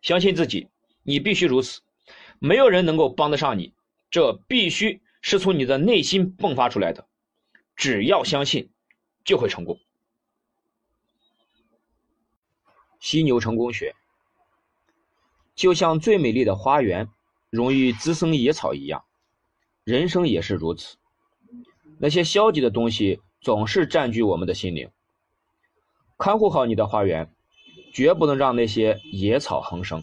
[0.00, 0.68] 相信自己，
[1.02, 1.82] 你必须如此，
[2.38, 3.74] 没有人能够帮得上你，
[4.10, 7.06] 这必须是从你的内心迸发出来的。
[7.76, 8.70] 只要相信，
[9.24, 9.78] 就会成功。
[13.06, 13.94] 犀牛成功学。
[15.54, 17.08] 就像最美丽的花园
[17.50, 19.04] 容易滋生野草一样，
[19.84, 20.96] 人生也是如此。
[22.00, 24.90] 那些消极的东西总是占据我们的心灵。
[26.18, 27.30] 看护好你的花园，
[27.94, 30.02] 绝不能让那些野草横生。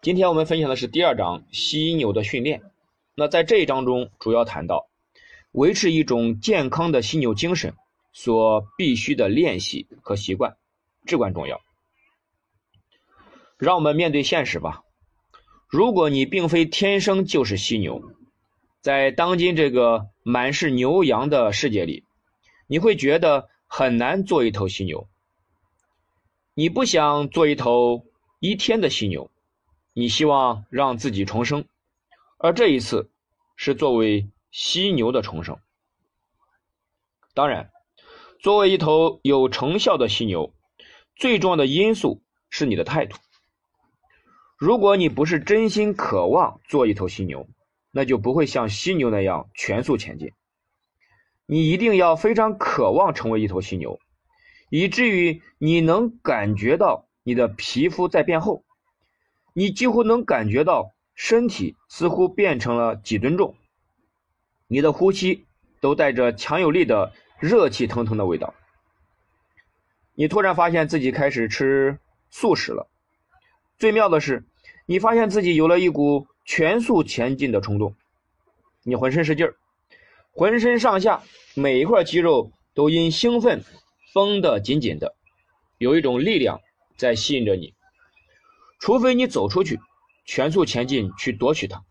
[0.00, 2.62] 今天我们分享的是第二章犀牛的训练。
[3.14, 4.88] 那在这一章中，主要谈到
[5.50, 7.74] 维持一种健康的犀牛精神
[8.14, 10.56] 所必须的练习和习惯，
[11.06, 11.60] 至关重要。
[13.58, 14.82] 让我们面对现实吧。
[15.68, 18.02] 如果你并非天生就是犀牛，
[18.80, 22.04] 在当今这个满是牛羊的世界里，
[22.66, 25.08] 你会觉得很难做一头犀牛。
[26.54, 28.04] 你不想做一头
[28.40, 29.30] 一天的犀牛，
[29.94, 31.64] 你希望让自己重生，
[32.36, 33.10] 而这一次
[33.56, 35.58] 是作为犀牛的重生。
[37.32, 37.70] 当然，
[38.40, 40.52] 作为一头有成效的犀牛，
[41.16, 43.16] 最重要的因素是你的态度。
[44.56, 47.48] 如果你不是真心渴望做一头犀牛，
[47.90, 50.32] 那就不会像犀牛那样全速前进。
[51.46, 53.98] 你一定要非常渴望成为一头犀牛，
[54.70, 58.64] 以至于你能感觉到你的皮肤在变厚，
[59.52, 63.56] 你几乎能感觉到身体似乎变成了几吨重，
[64.68, 65.44] 你的呼吸
[65.80, 68.54] 都带着强有力的热气腾腾的味道。
[70.14, 71.98] 你突然发现自己开始吃
[72.30, 72.88] 素食了，
[73.78, 74.44] 最妙的是。
[74.84, 77.94] 你发现自己有了一股全速前进的冲动，
[78.82, 79.54] 你浑身是劲儿，
[80.32, 81.22] 浑身上下
[81.54, 83.62] 每一块肌肉都因兴奋
[84.12, 85.14] 绷得紧紧的，
[85.78, 86.60] 有一种力量
[86.96, 87.72] 在吸引着你。
[88.80, 89.78] 除非你走出去，
[90.26, 91.82] 全速前进去夺取它，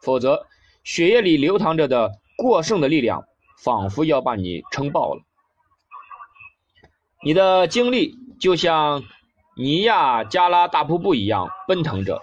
[0.00, 0.46] 否则
[0.82, 3.22] 血液里流淌着的过剩的力量
[3.58, 5.22] 仿佛要把你撑爆了。
[7.22, 9.02] 你的精力就像
[9.54, 12.22] 尼亚加拉大瀑布一样奔腾着。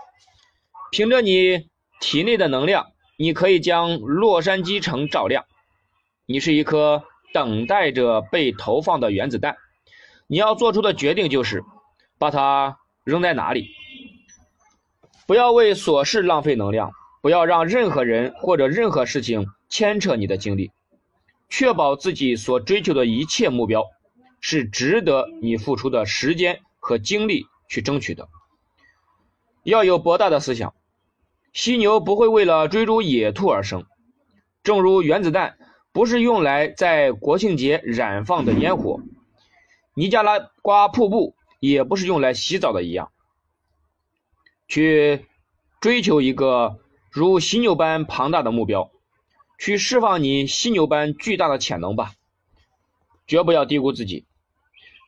[0.92, 1.68] 凭着你
[2.00, 5.46] 体内的能量，你可以将洛杉矶城照亮。
[6.26, 9.56] 你是一颗等待着被投放的原子弹，
[10.26, 11.64] 你要做出的决定就是
[12.18, 13.68] 把它扔在哪里。
[15.28, 20.72] 不要为琐事浪费能量，不要让任何人或者任何事情牵扯你的精力，
[21.50, 23.86] 确保自己所追求的一切目标
[24.40, 28.30] 是值得你付出的时间和精力去争取的。
[29.64, 30.74] 要有博大的思想。
[31.54, 33.88] 犀牛不会为了追逐野兔而生，
[34.62, 35.58] 正如原子弹
[35.92, 39.02] 不是用来在国庆节燃放的烟火，
[39.96, 43.12] 尼加拉瓜瀑布也不是用来洗澡的一样。
[44.68, 45.26] 去
[45.82, 48.92] 追求一个如犀牛般庞大的目标，
[49.58, 52.14] 去释放你犀牛般巨大的潜能吧！
[53.26, 54.27] 绝不要低估自己。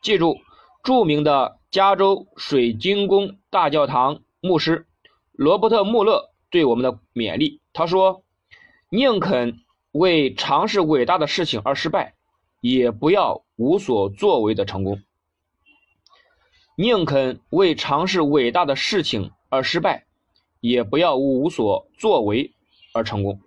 [0.01, 0.39] 记住，
[0.83, 4.87] 著名的加州水晶宫大教堂牧师
[5.33, 6.29] 罗伯特·穆勒。
[6.51, 8.23] 对我们的勉励，他说
[8.89, 9.59] ：“宁肯
[9.91, 12.15] 为尝试伟大的事情而失败，
[12.59, 14.99] 也不要无所作为的成功。
[16.75, 20.07] 宁肯为尝试伟大的事情而失败，
[20.59, 22.51] 也不要无所作为
[22.93, 23.39] 而成功。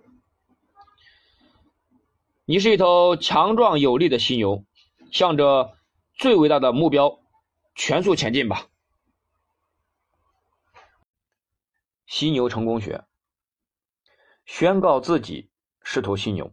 [2.44, 4.62] 你是一头强壮有力的犀牛，
[5.10, 5.72] 向着
[6.14, 7.20] 最伟大的目标
[7.74, 8.68] 全速前进吧。”
[12.06, 13.04] 犀牛成功学，
[14.44, 15.50] 宣告自己
[15.82, 16.52] 是头犀牛。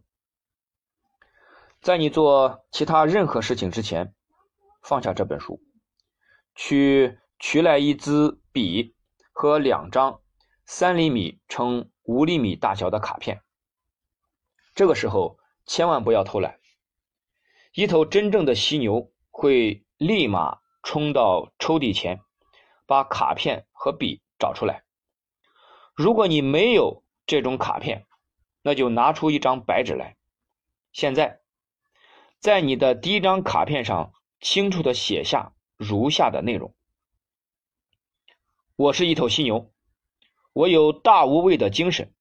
[1.80, 4.14] 在你做其他任何事情之前，
[4.82, 5.60] 放下这本书，
[6.54, 8.96] 去取来一支笔
[9.32, 10.22] 和两张
[10.64, 13.42] 三厘米乘五厘米大小的卡片。
[14.74, 16.58] 这个时候千万不要偷懒。
[17.74, 22.20] 一头真正的犀牛会立马冲到抽屉前，
[22.86, 24.84] 把卡片和笔找出来。
[25.94, 28.06] 如果你没有这种卡片，
[28.62, 30.16] 那就拿出一张白纸来。
[30.92, 31.40] 现在，
[32.38, 36.74] 在你的第一张卡片上清楚的写下如下的内容：
[38.76, 39.70] 我是一头犀牛，
[40.52, 42.12] 我有大无畏的精神，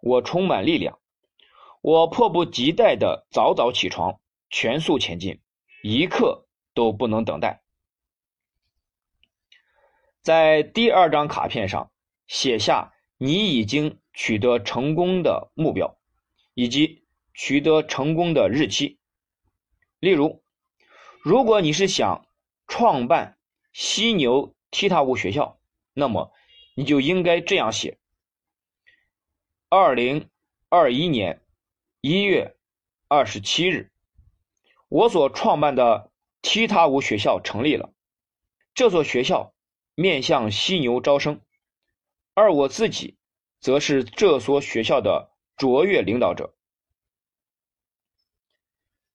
[0.00, 0.98] 我充满力量，
[1.80, 5.40] 我迫不及待的早早起床，全速前进，
[5.82, 6.43] 一刻
[6.74, 7.62] 都不能等待。
[10.20, 11.90] 在第二张卡片上
[12.26, 15.96] 写下你已经取得成功的目标，
[16.54, 18.98] 以及取得成功的日期。
[20.00, 20.42] 例如，
[21.22, 22.26] 如果你是想
[22.66, 23.38] 创办
[23.72, 25.58] 犀牛踢踏舞学校，
[25.92, 26.32] 那么
[26.74, 27.98] 你就应该这样写：
[29.68, 30.28] 二零
[30.68, 31.42] 二一年
[32.00, 32.56] 一月
[33.08, 33.90] 二十七日，
[34.88, 36.10] 我所创办的
[36.44, 37.90] 踢踏舞学校成立了。
[38.74, 39.54] 这所学校
[39.94, 41.40] 面向犀牛招生，
[42.34, 43.16] 而我自己
[43.60, 46.54] 则是这所学校的卓越领导者。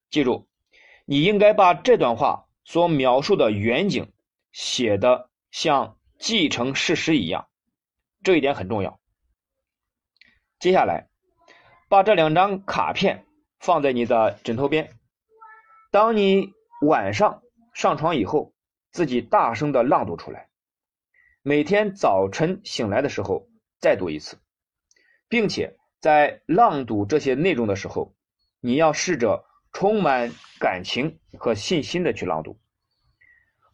[0.10, 0.48] 记住，
[1.06, 4.12] 你应该把这段话所描述的远景
[4.52, 7.48] 写的像继承事实一样。
[8.24, 9.00] 这一点很重要。
[10.58, 11.10] 接下来，
[11.90, 13.28] 把这两张卡片
[13.60, 14.98] 放在你的枕头边。
[15.92, 17.42] 当你晚上
[17.74, 18.54] 上床以后，
[18.92, 20.50] 自己大声的朗读出来。
[21.42, 23.48] 每天早晨醒来的时候
[23.80, 24.38] 再读一次，
[25.28, 28.14] 并且在朗读这些内容的时候，
[28.60, 32.60] 你要试着充满感情和信心的去朗读，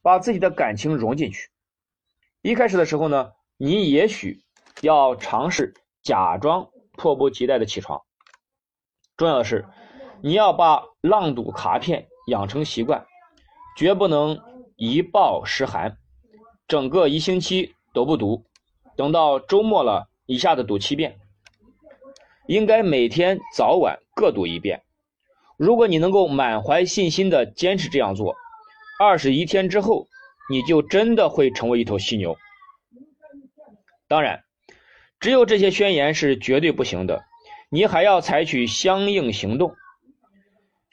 [0.01, 1.49] 把自己的感情融进去。
[2.41, 3.32] 一开始的时候呢。
[3.58, 4.43] 你也许
[4.82, 8.03] 要尝试假装迫不及待的起床。
[9.16, 9.66] 重要的是，
[10.22, 13.06] 你要把朗读卡片养成习惯，
[13.78, 14.42] 绝不能
[14.76, 15.98] 一报十寒，
[16.68, 18.44] 整个一星期都不读，
[18.96, 21.18] 等到周末了一下子读七遍。
[22.48, 24.84] 应该每天早晚各读一遍。
[25.58, 28.36] 如果你能够满怀信心的坚持这样做，
[29.00, 30.08] 二十一天之后，
[30.50, 32.38] 你就真的会成为一头犀牛。
[34.08, 34.44] 当然，
[35.20, 37.24] 只有这些宣言是绝对不行的，
[37.70, 39.76] 你还要采取相应行动，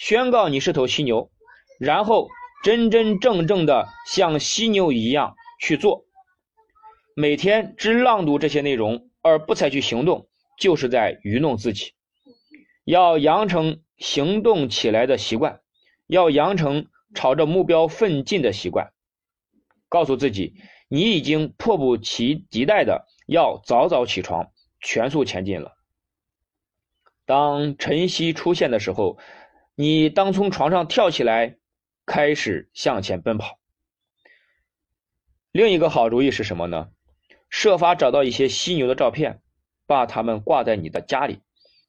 [0.03, 1.30] 宣告你是头犀牛，
[1.78, 2.28] 然后
[2.64, 6.07] 真真正正的像犀牛一样去做。
[7.14, 10.26] 每天只朗读这些内容而不采取行动，
[10.59, 11.92] 就是在愚弄自己。
[12.84, 15.61] 要养成行动起来的习惯，
[16.09, 18.92] 要养成朝着目标奋进的习惯，
[19.88, 20.55] 告诉自己。
[20.88, 24.50] 你已经迫不及待的要早早起床，
[24.80, 25.70] 全速前进了。
[27.24, 29.16] 当晨曦出现的时候，
[29.74, 31.56] 你当从床上跳起来，
[32.04, 33.58] 开始向前奔跑。
[35.50, 36.90] 另一个好主意是什么呢？
[37.48, 39.40] 设法找到一些犀牛的照片，
[39.86, 41.40] 把它们挂在你的家里，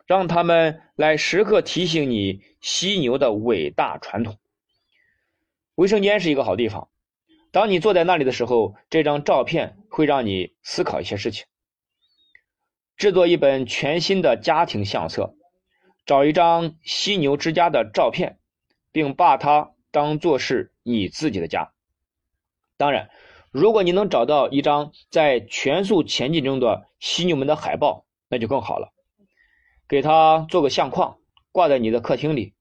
[0.06, 4.38] 让他们来时刻提醒你犀牛的伟大传统。
[5.76, 6.90] 卫生间是一个好地方。
[7.52, 11.46] 当你坐在那里的时候，这张照片会让你思考一些事情。
[12.96, 15.36] 制作一本全新的家庭相册，
[16.06, 18.38] 找一张犀牛之家的照片，
[18.92, 21.74] 并把它当做是你自己的家。
[22.78, 23.10] 当然，
[23.52, 28.94] 如果你能找到一张在全速前进中的犀牛们的海报，那就更好了。
[29.88, 31.18] 给它做个相框，
[31.52, 32.54] 挂在你的客厅里，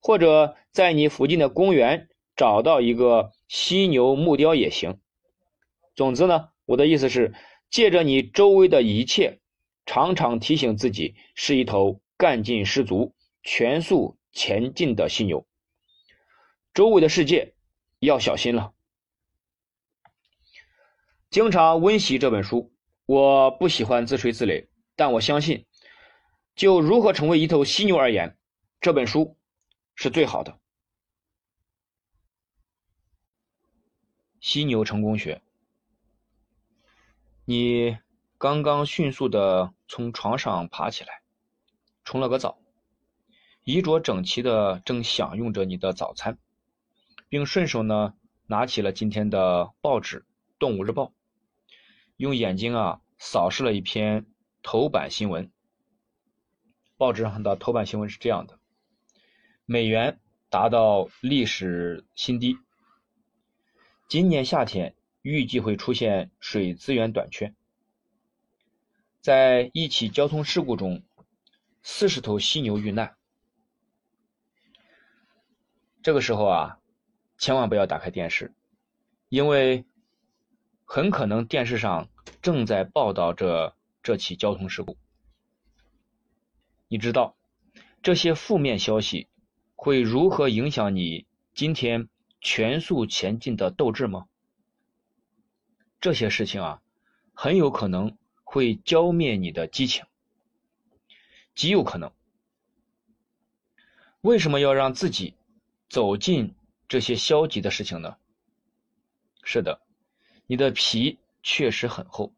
[0.00, 3.32] 或者在你附近的公园找到一个。
[3.48, 4.98] 犀牛木雕也行。
[5.94, 7.34] 总之呢，我的意思是，
[7.68, 9.40] 借着你周围的一切，
[9.84, 15.44] 常常提醒自己是一头干劲十足、全速前进的犀牛。
[16.72, 17.56] 周围的世界
[17.98, 18.72] 要小心了。
[21.30, 22.72] 经常温习这本书，
[23.06, 25.66] 我不喜欢自吹自擂，但我相信，
[26.54, 28.38] 就如何成为一头犀牛而言，
[28.80, 29.36] 这本书
[29.96, 30.60] 是最好的。
[34.38, 35.42] 犀牛成功学。
[37.44, 37.98] 你
[38.38, 41.21] 刚刚迅速的从床上爬起来，
[42.04, 42.58] 冲了个澡，
[43.64, 46.38] 衣着整齐的正享用着你的早餐，
[47.28, 48.14] 并顺手呢
[48.46, 50.20] 拿起了今天的报纸
[50.58, 51.04] 《动物日报》，
[52.16, 54.26] 用眼睛啊扫视了一篇
[54.62, 55.50] 头版新闻。
[56.96, 58.58] 报纸上的头版新闻是这样的：
[59.64, 62.58] 美元达到历史新低。
[64.08, 67.54] 今年夏天预计会出现水资源短缺。
[69.20, 71.02] 在一起交通事故中，
[71.82, 73.16] 四十头犀牛遇难。
[76.02, 76.78] 这个时候啊，
[77.38, 78.54] 千万不要打开电视，
[79.28, 79.84] 因为
[80.84, 82.08] 很可能电视上
[82.40, 84.96] 正在报道着这起交通事故。
[86.88, 87.36] 你知道
[88.02, 89.28] 这些负面消息
[89.74, 92.08] 会如何影响你今天？
[92.44, 94.26] 全速前进的斗志吗？
[96.00, 96.82] 这些事情啊，
[97.34, 100.04] 很有可能会浇灭你的激情，
[101.54, 102.10] 极有可能
[104.20, 105.34] 为什么要让自己
[105.88, 106.54] 走进
[106.88, 108.16] 这些消极的事情呢？
[109.42, 109.80] 是的，
[110.46, 112.32] 你的皮确实很厚，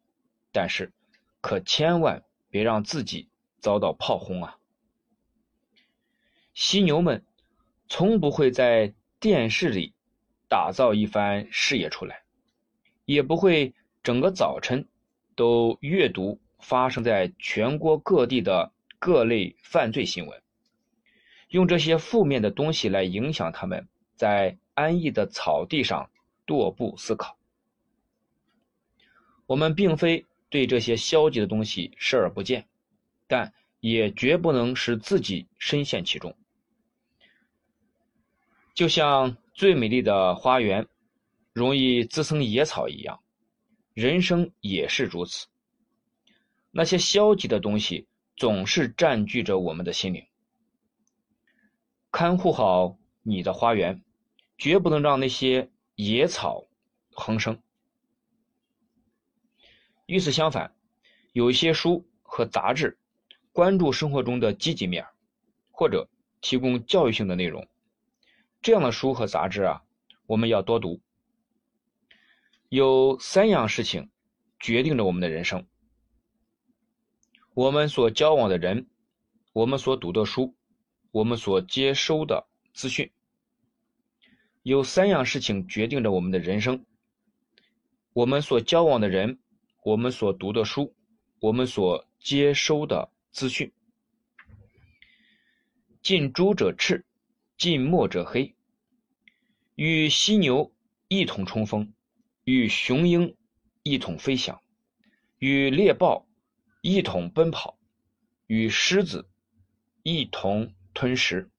[0.51, 0.93] 但是
[1.41, 3.29] 可千万别让自己
[3.61, 4.59] 遭到炮轰啊！
[6.55, 7.25] 犀牛们
[7.89, 9.93] 从不会在电视里
[10.49, 12.23] 打造一番事业出来，
[13.05, 14.89] 也不会整个早晨
[15.35, 18.73] 都阅读发生在全国各地的
[19.05, 20.43] 各类犯罪新闻，
[21.51, 23.87] 用这些负面的东西来影响他们
[24.17, 26.09] 在安逸的草地上
[26.47, 27.37] 踱步思考。
[29.45, 32.67] 我们并非对这些消极的东西视而不见，
[33.27, 36.35] 但也绝不能使自己深陷其中。
[38.73, 40.89] 就像最美丽的花园
[41.53, 43.21] 容易滋生野草一样，
[43.93, 45.47] 人生也是如此。
[46.71, 50.27] 那些消极的东西总是占据着我们的心灵。
[52.11, 54.03] 看护好你的花园，
[54.59, 56.67] 绝不能让那些野草
[57.11, 57.61] 横生。
[60.07, 60.75] 与此相反，
[61.33, 62.99] 有一些书和杂志
[63.53, 65.07] 关注生活中的积极面，
[65.71, 66.09] 或者
[66.41, 67.67] 提供教育性的内容。
[68.61, 69.83] 这样的书和杂志啊，
[70.27, 71.01] 我们要多读。
[72.69, 74.11] 有三样事情
[74.59, 75.67] 决定着我们的人生：
[77.55, 78.89] 我们所交往的人，
[79.53, 80.57] 我们所读的书，
[81.13, 83.13] 我们所接收的资讯。
[84.65, 86.85] 有三样事情决定着我们的人生：
[88.13, 89.39] 我们所交往的人，
[89.85, 90.95] 我们所读的书，
[91.39, 93.73] 我们所接收的资讯。
[96.03, 97.05] 近朱者赤。
[97.57, 98.57] 近墨者黑，
[99.77, 100.73] 与犀牛
[101.07, 101.93] 一同冲锋，
[102.43, 103.37] 与雄鹰
[103.85, 104.61] 一同飞翔，
[105.39, 106.27] 与猎豹
[106.87, 107.79] 一同奔跑，
[108.47, 109.27] 与狮子
[110.03, 111.51] 一同吞食。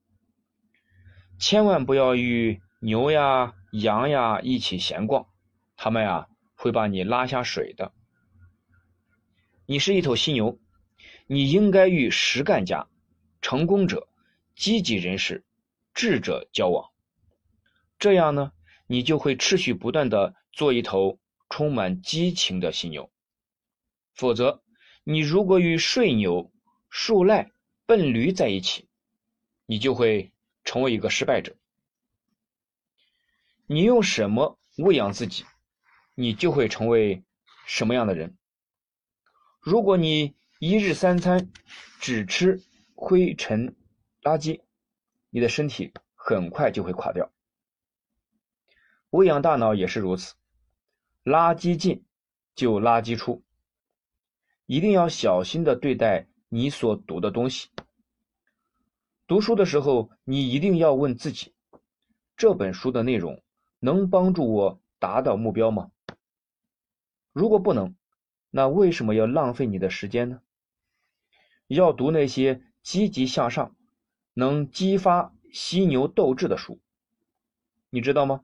[1.39, 5.27] 千万不要与牛呀、羊呀一起闲逛，
[5.77, 7.91] 它们呀会把你拉下水的。
[9.65, 10.59] 你是一头犀牛，
[11.25, 12.87] 你应该与实干家、
[13.41, 14.07] 成功者、
[14.55, 15.43] 积极人士。
[15.95, 16.91] 智者交往，
[17.97, 18.51] 这样呢，
[18.85, 21.19] 你就会持续不断的做一头
[21.49, 23.09] 充满激情的犀牛。
[24.13, 24.61] 否则，
[25.07, 26.51] 你如果与睡牛、
[26.89, 27.51] 树赖、
[27.85, 28.89] 笨驴在一起，
[29.67, 30.33] 你就会
[30.63, 31.55] 成为一个失败者。
[33.67, 35.45] 你用什么喂养自己，
[36.15, 37.23] 你就会成为
[37.67, 38.35] 什么样的人。
[39.59, 41.51] 如果你一日三餐
[41.99, 42.63] 只吃
[42.95, 43.75] 灰尘
[44.23, 44.61] 垃圾，
[45.29, 47.31] 你的身体很快就会垮掉。
[49.11, 50.33] 喂养大脑也是如此，
[51.23, 52.03] 垃圾进
[52.55, 53.44] 就垃圾出，
[54.65, 57.69] 一定要小心的对待你所读的东西。
[59.27, 61.53] 读书的时候，你一定要问自己：
[62.37, 63.41] 这本书的内容
[63.79, 65.91] 能帮助我达到目标吗？
[67.31, 67.95] 如果不能，
[68.49, 70.41] 那为什么要浪费你的时间呢？
[71.67, 73.75] 要读那些积极向上。
[74.37, 76.81] 能激发犀牛斗志的书，
[77.89, 78.43] 你知道吗？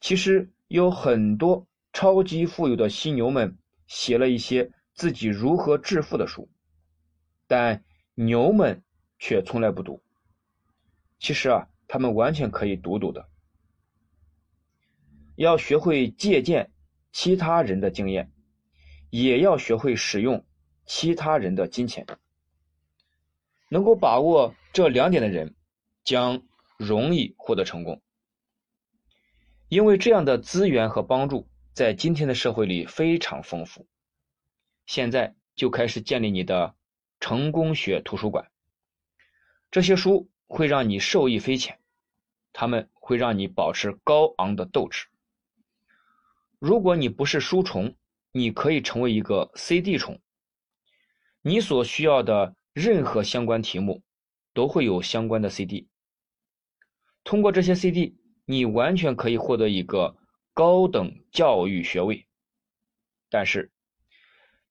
[0.00, 3.58] 其实有很多超级富有的犀牛们
[3.88, 6.48] 写了一些自己如何致富的书，
[7.46, 7.84] 但
[8.14, 8.82] 牛们
[9.18, 10.02] 却从来不读。
[11.18, 13.28] 其实啊，他们完全可以读读的。
[15.36, 16.70] 要学会借鉴
[17.10, 18.32] 其他人的经验，
[19.10, 20.46] 也要学会使用
[20.86, 22.06] 其他人的金钱。
[23.68, 25.56] 能够把握这两点的人，
[26.04, 26.42] 将
[26.76, 28.00] 容易获得成功。
[29.68, 33.88] 因为这样的资源和帮助在今天的社会里非常丰富。
[34.86, 36.74] 现在就开始建立你的
[37.20, 38.50] 成功学图书馆。
[39.70, 41.80] 这些书会让你受益匪浅，
[42.52, 45.06] 他们会让你保持高昂的斗志。
[46.58, 47.96] 如果你不是书虫，
[48.32, 50.20] 你可以成为一个 CD 虫。
[51.42, 52.56] 你所需要的。
[52.74, 54.02] 任何相关题目
[54.52, 55.86] 都会有相关的 CD。
[57.22, 60.16] 通过这些 CD，你完全可以获得一个
[60.52, 62.26] 高等教育学位。
[63.30, 63.70] 但是，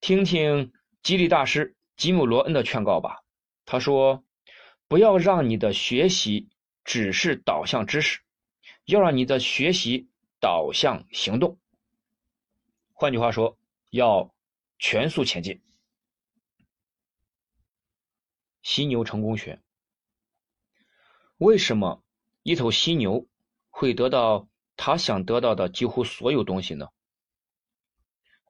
[0.04, 3.24] 听听激励大师吉姆·罗恩的劝告吧。
[3.64, 4.26] 他说
[4.90, 6.50] ：“不要让你的学习
[6.84, 8.20] 只是导向知识，
[8.84, 10.10] 要让你的学习
[10.42, 11.58] 导向行动。
[12.92, 13.58] 换句话说，
[13.92, 14.36] 要
[14.78, 15.62] 全速前进。”
[18.62, 19.62] 犀牛成功学：
[21.38, 22.04] 为什么
[22.42, 23.26] 一头犀牛
[23.70, 26.90] 会得到他想得到的几乎所有东西呢？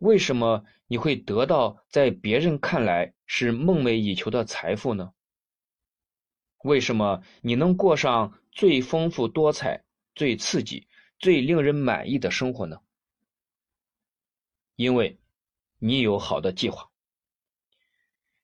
[0.04, 5.14] 为什么你会得到在别人看来是梦寐以求的财富呢？
[6.66, 10.90] 为什么你能过上最丰富多彩、最刺激、
[11.20, 12.82] 最令人满意的生活呢？
[14.76, 15.22] 因为，
[15.80, 16.92] 你有好的计划。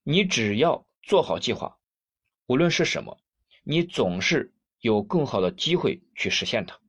[0.04, 1.78] 你只要做好计划，
[2.46, 3.20] 无论是什么，
[3.64, 6.80] 你总是有更好的机会去实现它。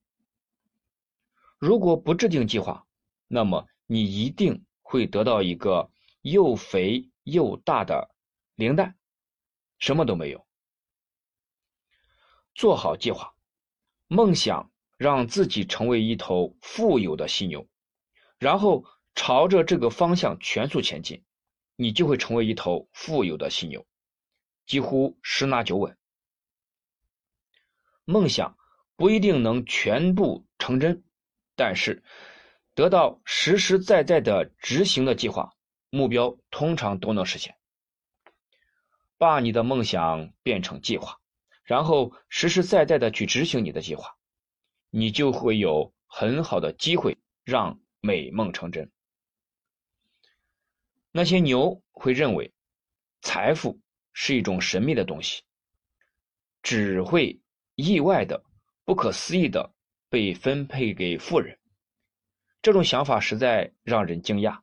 [1.59, 2.87] 如果不制定计划，
[3.27, 5.91] 那么你一定会得到一个
[6.23, 8.15] 又肥又大的
[8.55, 8.97] 零蛋，
[9.81, 10.47] 什么都没有。
[12.55, 13.35] 做好计划，
[14.07, 17.67] 梦想让自己成为一头富有的犀牛，
[18.39, 18.85] 然后
[19.17, 21.25] 朝着这个方向全速前进，
[21.75, 23.85] 你就会成为一头富有的犀牛，
[24.67, 25.99] 几乎十拿九稳。
[28.05, 28.57] 梦想
[28.95, 31.03] 不一定能全部成真。
[31.57, 32.05] 但是，
[32.75, 35.53] 得到实实在在的执行的计划
[35.91, 37.57] 目标，通常都能实现。
[39.19, 41.19] 把你的梦想变成计划，
[41.63, 44.17] 然后实实在在的去执行你的计划，
[44.91, 48.91] 你就会有很好的机会让美梦成真。
[51.13, 52.53] 那些牛会认为，
[53.21, 53.81] 财富
[54.13, 55.43] 是一种神秘的东西，
[56.63, 57.41] 只会
[57.75, 58.43] 意外的、
[58.85, 59.75] 不可思议的。
[60.13, 61.57] 被分配给富人，
[62.63, 64.61] 这种想法实在让人惊讶。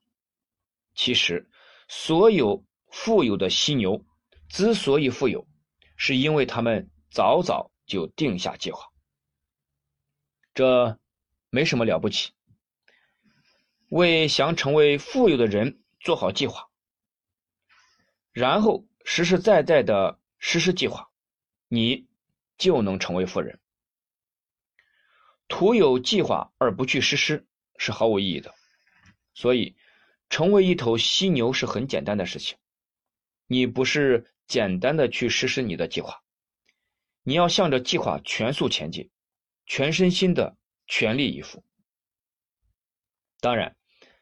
[0.93, 1.49] 其实，
[1.87, 4.05] 所有富有的犀牛
[4.49, 5.47] 之所以富有，
[5.95, 8.87] 是因为他们早早就定下计划。
[10.53, 10.99] 这
[11.49, 12.31] 没什么了不起。
[13.89, 16.67] 为想成为富有的人做好计划，
[18.33, 21.09] 然后实实在在的实施计划，
[21.69, 22.05] 你
[22.57, 23.61] 就能成为富人。
[25.47, 27.46] 徒有计划而不去实施
[27.77, 28.53] 是毫无意义的，
[29.33, 29.75] 所以
[30.29, 32.57] 成为一头犀牛是很简单的事情。
[33.47, 36.21] 你不是简单的去实施你的计划，
[37.23, 39.09] 你要向着计划全速前进，
[39.65, 41.63] 全身心的全力以赴。
[43.39, 43.75] 当然，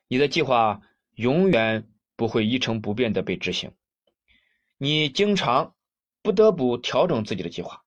[0.07, 0.81] 你的计划
[1.13, 3.73] 永远不会一成不变的被执行，
[4.77, 5.75] 你经常
[6.21, 7.83] 不得不调整自己的计划。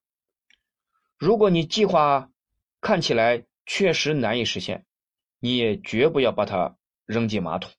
[1.17, 2.33] 如果你计划，
[2.81, 4.87] 看起来确实难以实现，
[5.39, 7.71] 你也绝不要把它扔进马桶。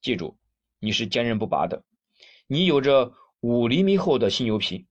[0.00, 0.38] 记住，
[0.78, 1.84] 你是坚韧不拔的，
[2.46, 4.86] 你有着五厘米厚的犀牛皮。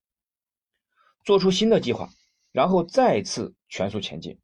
[1.26, 2.10] 做出新的计划，
[2.52, 4.40] 然后再次全速前进。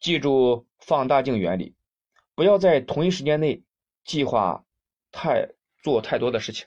[0.00, 1.74] 记住放大镜原理，
[2.34, 3.62] 不要在同一时间内
[4.04, 4.64] 计划
[5.10, 5.50] 太
[5.82, 6.66] 做太多的事情。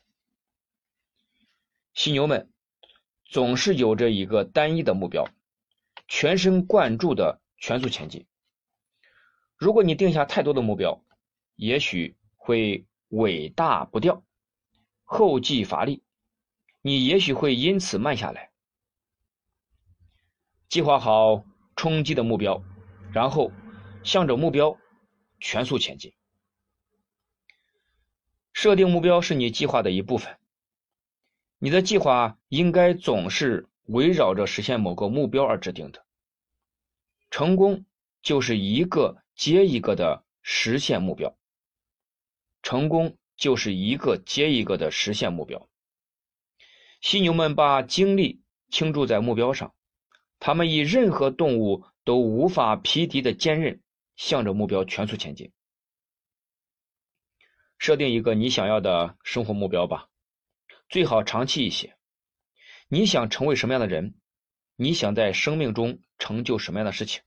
[1.93, 2.52] 犀牛们
[3.26, 5.28] 总是有着一个单一的目标。
[6.08, 8.26] 全神贯注的全速前进。
[9.62, 11.05] 如果你定下太多的目标，
[11.55, 14.24] 也许会尾大不掉，
[15.03, 16.01] 后继乏力，
[16.82, 18.49] 你也许会因此慢下来。
[20.68, 21.45] 计划好
[21.76, 22.64] 冲击的目标，
[23.14, 23.51] 然后
[24.03, 24.80] 向着目标
[25.39, 26.12] 全速前进。
[28.53, 30.39] 设定目标是你计划的一部分，
[31.59, 33.68] 你的计划应该总是。
[33.88, 36.05] 围绕着实现某个目标而制定的，
[37.30, 37.84] 成功
[38.22, 41.38] 就是一个接一个的实现目标。
[42.62, 45.68] 成功就是一个接一个的实现目标。
[47.02, 49.74] 犀牛们把精力倾注在目标上，
[50.40, 53.82] 他们以任何动物都无法匹敌的坚韧，
[54.16, 55.52] 向着目标全速前进。
[57.80, 60.10] 设定一个你想要的生活目标吧，
[60.88, 61.98] 最好长期一些。
[62.88, 64.14] 你想成为什么样的人？
[64.76, 67.24] 你想在生命中成就什么样的事情？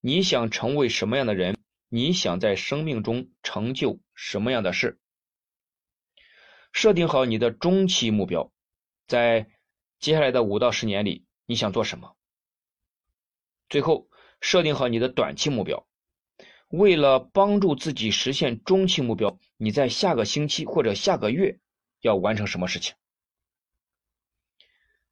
[0.00, 1.58] 你想成为什么样的人？
[1.88, 4.98] 你想在生命中成就什么样的事？
[6.72, 8.52] 设定好你的中期目标，
[9.06, 9.50] 在
[9.98, 12.16] 接下来的五到十年里，你想做什么？
[13.68, 14.08] 最后，
[14.40, 15.86] 设定好你的短期目标，
[16.68, 21.58] 为了帮助自己实现中期目标，你在下个星期或者下个月
[22.00, 22.94] 要完成什么事情？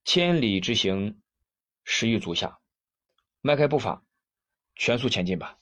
[0.05, 1.21] 千里之行，
[1.85, 2.59] 始于足下。
[3.41, 4.05] 迈开步伐，
[4.79, 5.59] 全速前进吧。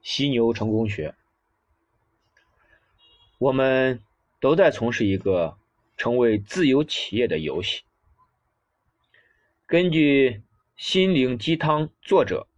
[0.00, 1.14] 犀牛成功学，
[3.36, 4.02] 我们
[4.40, 5.58] 都在从事一个
[5.98, 7.82] 成为自由企业的游戏。
[9.66, 10.30] 根据
[10.76, 12.48] 《心灵鸡汤》作者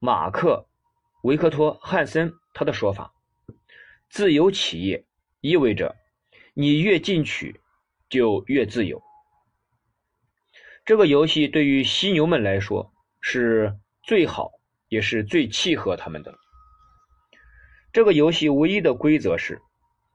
[0.00, 0.66] 马克·
[1.22, 3.14] 维克托·汉森他的说法，
[4.08, 5.04] 自由企业
[5.40, 5.94] 意味着
[6.54, 7.60] 你越进取。
[8.12, 9.02] 就越自由。
[10.84, 12.91] 这个游戏对于犀牛们来说
[13.22, 14.50] 是最好，
[14.88, 16.34] 也是最契合他们的。
[17.92, 19.62] 这个游戏唯一的规则是，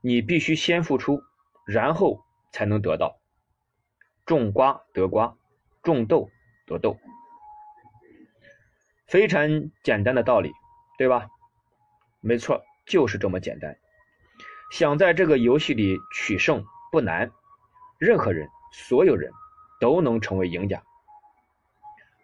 [0.01, 1.21] 你必须先付出，
[1.65, 3.19] 然后才能得到。
[4.25, 5.35] 种瓜得瓜，
[5.81, 6.29] 种豆
[6.65, 6.97] 得豆，
[9.07, 10.51] 非常简单的道理，
[10.97, 11.27] 对吧？
[12.19, 13.77] 没错，就是这么简单。
[14.69, 17.31] 想在这个游戏里取胜不难，
[17.99, 19.31] 任何人、所有人
[19.79, 20.83] 都能成为赢家。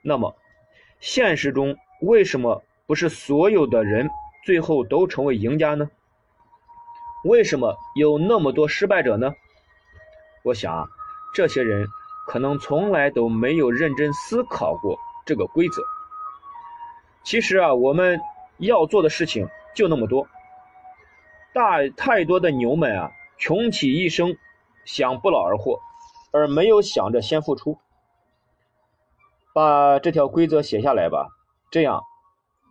[0.02, 0.36] 那么，
[1.04, 4.10] 现实中为什么不是所有的人
[4.46, 5.90] 最后都成为赢家呢？
[7.26, 9.34] 为什么有那么多失败者呢？
[10.46, 10.88] 我想，
[11.36, 11.86] 这些人
[12.26, 15.82] 可能从来都没有认真思考过这个规则。
[17.22, 18.18] 其实啊，我们
[18.60, 19.46] 要做的事情
[19.76, 20.26] 就那么多。
[21.54, 24.34] 大太多的牛们啊，穷其一生
[24.86, 25.78] 想不劳而获，
[26.32, 27.78] 而没有想着先付出。
[29.54, 31.30] 把这条规则写下来吧，
[31.70, 32.02] 这样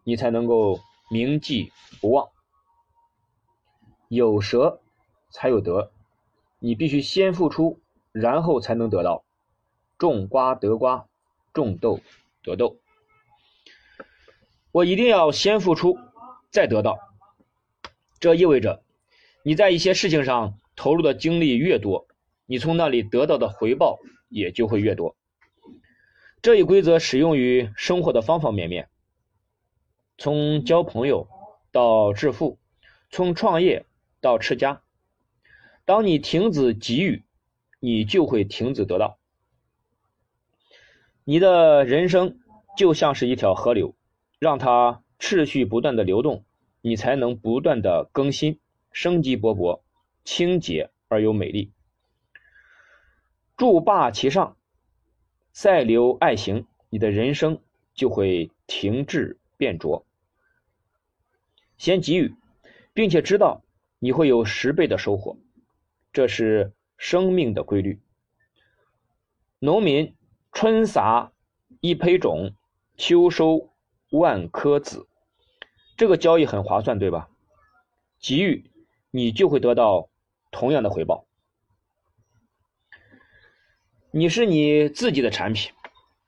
[0.05, 0.81] 你才能够
[1.11, 2.29] 铭记不忘。
[4.09, 4.81] 有舍
[5.31, 5.93] 才有得，
[6.59, 7.81] 你必须先付出，
[8.11, 9.25] 然后才能得到。
[9.97, 11.07] 种瓜得瓜，
[11.53, 12.01] 种豆
[12.43, 12.77] 得豆。
[14.73, 15.99] 我一定要先付出，
[16.51, 16.99] 再得到。
[18.19, 18.83] 这意味着，
[19.45, 22.07] 你在一些事情上投入的精力越多，
[22.47, 25.15] 你从那里得到的回报也就会越多。
[26.43, 28.89] 这一规则适用于生活的方方面面，
[30.19, 31.29] 从交朋友
[31.71, 32.59] 到致富，
[33.11, 33.87] 从创业
[34.21, 34.83] 到持家。
[35.85, 37.23] 当你停止给予，
[37.79, 39.19] 你就会停止得到。
[41.23, 42.41] 你的人生
[42.77, 43.95] 就像是一条河流，
[44.41, 46.45] 让它持续不断的流动。
[46.81, 48.59] 你才能不断的更新、
[48.91, 49.83] 生机勃勃、
[50.25, 51.71] 清洁而又美丽。
[53.57, 54.57] 筑坝其上，
[55.53, 57.61] 塞流爱行，你的人生
[57.95, 60.07] 就会停滞变浊。
[61.77, 62.35] 先给予，
[62.95, 63.63] 并且知道
[63.99, 65.37] 你会有十倍的收获，
[66.13, 68.01] 这是生命的规律。
[69.59, 70.15] 农民
[70.53, 71.33] 春撒
[71.81, 72.55] 一胚种，
[72.97, 73.71] 秋收
[74.11, 75.07] 万颗子。
[75.97, 77.29] 这个交易很划算，对吧？
[78.21, 78.71] 给予，
[79.11, 80.09] 你就会得到
[80.51, 81.27] 同样的回报。
[84.15, 85.73] 你是你自己的产品，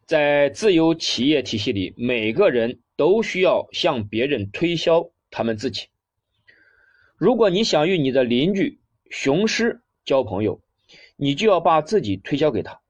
[0.07, 5.89] 在自由企业体系里，每个人都需要向别人推销他们自己。
[7.18, 8.80] 如果你想与你的邻居
[9.11, 10.62] 雄狮交朋友，
[11.16, 12.80] 你就要把自己推销给他；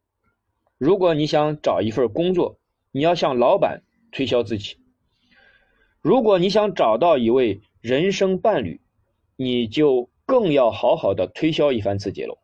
[0.78, 2.60] 如果你想找一份工作，
[2.92, 3.82] 你要向老板
[4.12, 4.76] 推销自己。
[6.02, 8.80] 如果你想找到一位人生伴侣，
[9.34, 12.38] 你就更要好好的推销一番自己喽。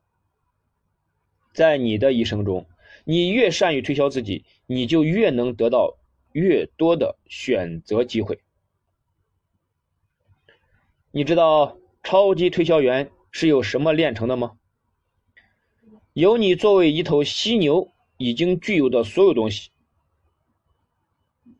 [1.53, 2.67] 在你的一生中，
[3.05, 5.99] 你越善于推销自己，你就越能得到
[6.33, 8.41] 越多的选择机会。
[11.11, 14.59] 你知道超级推销员是由什么炼成的吗？
[16.13, 19.71] 由你作为一头犀牛已经具有的所有东西。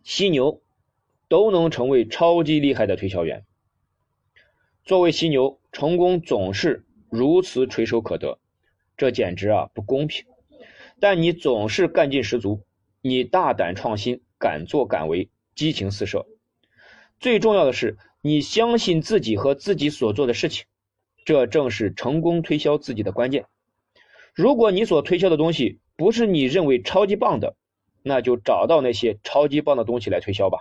[0.03, 0.61] 犀牛。
[1.31, 3.47] 都能成为超级厉害的推销员。
[4.83, 8.41] 作为犀牛，成功总是如此垂手可得，
[9.01, 10.27] 这简直啊不公平。
[11.01, 12.67] 但你总是干劲十足，
[13.01, 16.27] 你大胆创新，敢作敢为，激情四射。
[17.19, 20.67] 最重要的是，你相信自己和自己所做的事情，
[21.25, 23.47] 这正是成功推销自己的关键。
[24.35, 27.57] 如果你所推销的东西不是你认为超级棒的，
[28.03, 30.59] 那就找到那些超级棒的东西来推销吧。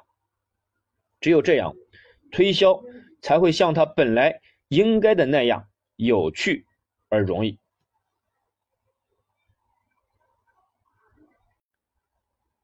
[1.20, 1.76] 只有这样，
[2.32, 2.82] 推销
[3.22, 5.68] 才会像它本来应该的那样
[5.98, 6.66] 有趣
[7.10, 7.60] 而容易。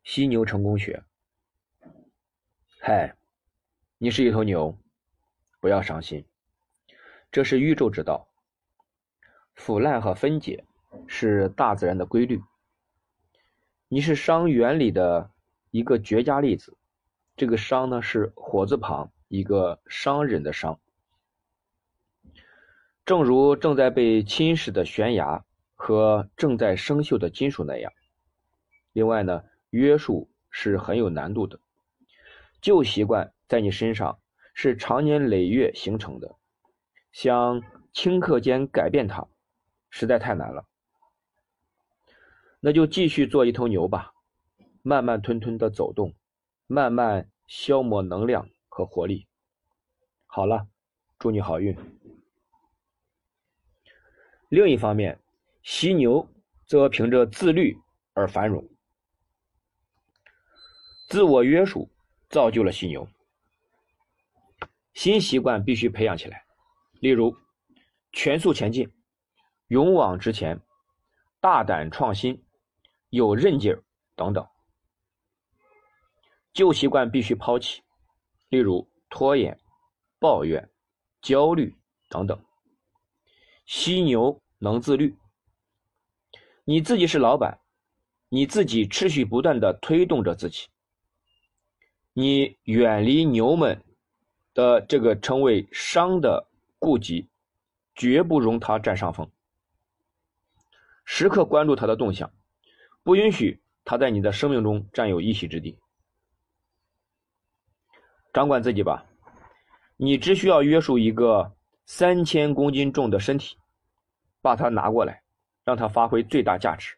[0.06, 1.03] 犀牛成功学。
[2.80, 3.18] 嗨，
[3.97, 4.78] 你是一头牛，
[5.60, 6.24] 不要伤心，
[7.32, 8.30] 这是宇宙之道。
[9.56, 10.64] 腐烂和分解
[11.08, 12.39] 是大自然的规律。
[13.88, 15.32] 你是商原理的
[15.72, 16.78] 一个绝佳例子。
[17.36, 20.80] 这个“商”呢是火字旁一个商人的“商”，
[23.06, 25.43] 正如正在被侵蚀的悬崖
[25.74, 27.91] 和正在生锈的金属那样。
[28.93, 29.43] 另外呢，
[29.76, 31.60] 约束是很有难度的，
[32.62, 34.20] 旧习惯在你身上
[34.54, 36.36] 是长年累月形成的，
[37.12, 37.62] 想
[37.94, 39.28] 顷刻间改变它，
[39.90, 40.66] 实在太难了。
[42.62, 44.14] 那就继续做一头牛吧，
[44.82, 46.14] 慢慢吞吞的走动。
[46.68, 49.28] 慢慢消磨能量和活力。
[50.26, 50.68] 好了，
[51.20, 51.78] 祝你好运。
[54.50, 55.20] 另一方面，
[55.62, 56.28] 犀牛
[56.66, 57.78] 则凭着自律
[58.14, 58.68] 而繁荣。
[61.16, 61.89] 自我约束
[62.28, 63.07] 造就了犀牛。
[64.93, 66.43] 新习惯必须培养起来，
[66.99, 67.34] 例如
[68.11, 68.91] 全速前进、
[69.70, 70.59] 勇往直前、
[71.39, 72.43] 大胆创新、
[73.11, 73.82] 有韧劲儿
[74.13, 74.45] 等等。
[76.51, 77.82] 旧习惯必须抛弃，
[78.49, 79.57] 例如拖延、
[80.20, 80.70] 抱怨、
[81.22, 81.74] 焦虑
[82.09, 82.38] 等等。
[83.66, 85.18] 犀牛能自律，
[86.66, 87.57] 你自己是老板，
[88.28, 90.68] 你自己持续不断的推动着自己，
[92.18, 93.84] 你远离牛们
[94.53, 96.47] 的这个称为商的
[96.80, 97.28] 顾忌，
[97.93, 99.30] 绝不容他占上风。
[101.03, 102.32] 时刻关注他的动向，
[103.03, 105.78] 不允许他在你的生命中占有一席之地。
[108.32, 109.05] 掌管自己吧，
[109.97, 111.53] 你只需要约束一个
[111.86, 113.57] 三千公斤重的身体，
[114.41, 115.22] 把它拿过来，
[115.66, 116.95] 让它发挥最大价值，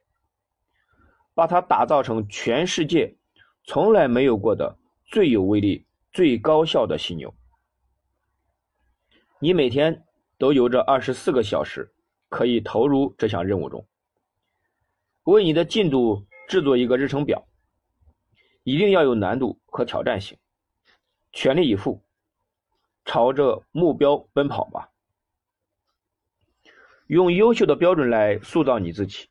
[1.34, 3.16] 把它打造成全世界
[3.64, 4.78] 从来没有过的
[5.08, 7.34] 最有威力、最高效的犀牛。
[9.40, 10.06] 你每天
[10.38, 11.94] 都有着二十四个小时
[12.28, 13.88] 可以投入这项任务中。
[15.24, 17.48] 为你的进度制作一个日程表，
[18.64, 20.38] 一定要有难度和挑战性，
[21.32, 22.04] 全力以赴，
[23.06, 24.92] 朝着目标奔跑吧。
[27.08, 29.30] 用优秀的标准来塑造你自己，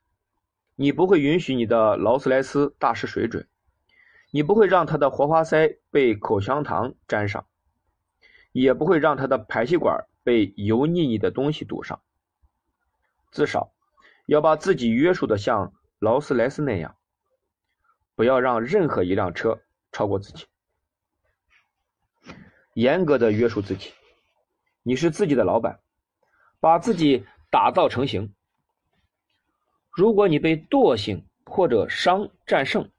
[0.74, 3.46] 你不会允许你的劳斯莱斯大失水准，
[4.36, 7.46] 你不会让他的活花塞被口香糖粘上，
[8.52, 12.02] 也不会让他的排气管被油腻腻的东西堵上。
[13.30, 13.72] 至少
[14.26, 15.72] 要把自己约束的像。
[16.00, 16.94] 劳斯莱斯那样，
[18.14, 20.44] 不要让任何一辆车超过自己。
[22.74, 23.94] 严格的约束自己，
[24.82, 25.80] 你是自己的老板，
[26.60, 28.34] 把自己打造成型。
[29.90, 32.90] 如果你被惰性或者伤战胜，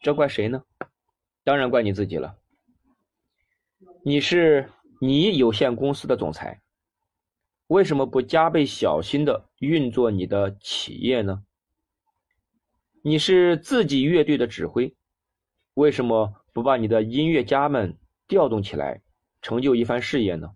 [0.00, 0.64] 这怪谁呢？
[1.44, 2.38] 当然怪你自己了。
[4.04, 4.70] 你是
[5.00, 6.62] 你有限公司的总裁，
[7.66, 11.44] 为什么不加倍小心的运作你的企业呢？
[13.02, 14.94] 你是自己乐队的指挥，
[15.74, 19.02] 为什么不把你的音乐家们调动起来，
[19.42, 20.54] 成就一番事业呢？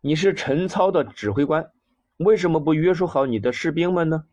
[0.00, 1.72] 你是陈操的指挥官，
[2.16, 4.26] 为什么不约束好你的士兵们呢？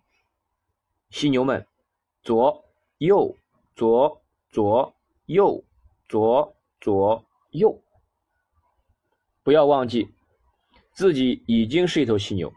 [1.09, 1.67] 犀牛们，
[2.21, 2.65] 左
[3.01, 3.35] 右
[3.75, 4.21] 左
[4.51, 4.93] 左
[5.25, 5.63] 右
[6.07, 7.81] 左左右，
[9.41, 10.07] 不要忘记，
[10.93, 12.53] 自己已经是一头犀牛，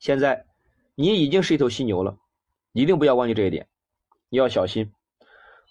[0.00, 0.44] 现在。
[0.98, 2.18] 你已经是一头犀牛了，
[2.72, 3.68] 一定不要忘记这一点。
[4.30, 4.90] 你要小心，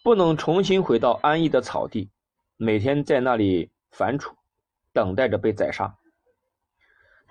[0.03, 2.09] 不能重新回到安逸的草地，
[2.57, 4.33] 每天在那里反刍，
[4.93, 5.93] 等待着被宰杀。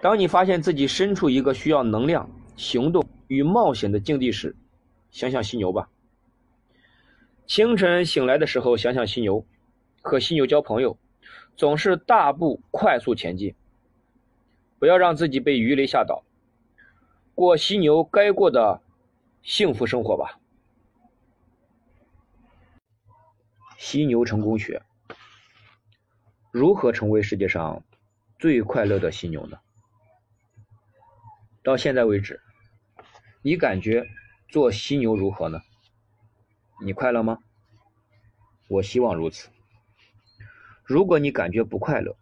[0.03, 4.55] 当你发现自己身处一个需要能量、行动与冒险的境地时，
[5.13, 5.89] 想想犀牛吧。
[7.47, 9.45] 清晨醒来的时候，想想犀牛，
[10.01, 10.99] 和犀牛交朋友，
[11.57, 13.55] 总是大步快速前进。
[14.79, 16.25] 不要让自己被鱼雷吓倒。
[17.35, 18.81] 过犀牛该过的
[19.43, 20.39] 幸福生活吧。
[23.77, 24.83] 犀牛成功学：
[26.51, 27.83] 如何成为世界上
[28.39, 29.59] 最快乐的犀牛呢？
[31.63, 32.41] 到现在为止，
[33.43, 34.07] 你感觉
[34.49, 35.61] 做犀牛如何呢？
[36.83, 37.39] 你快乐吗？
[38.69, 39.49] 我希望如此。
[40.85, 42.17] 如果你感觉不快乐，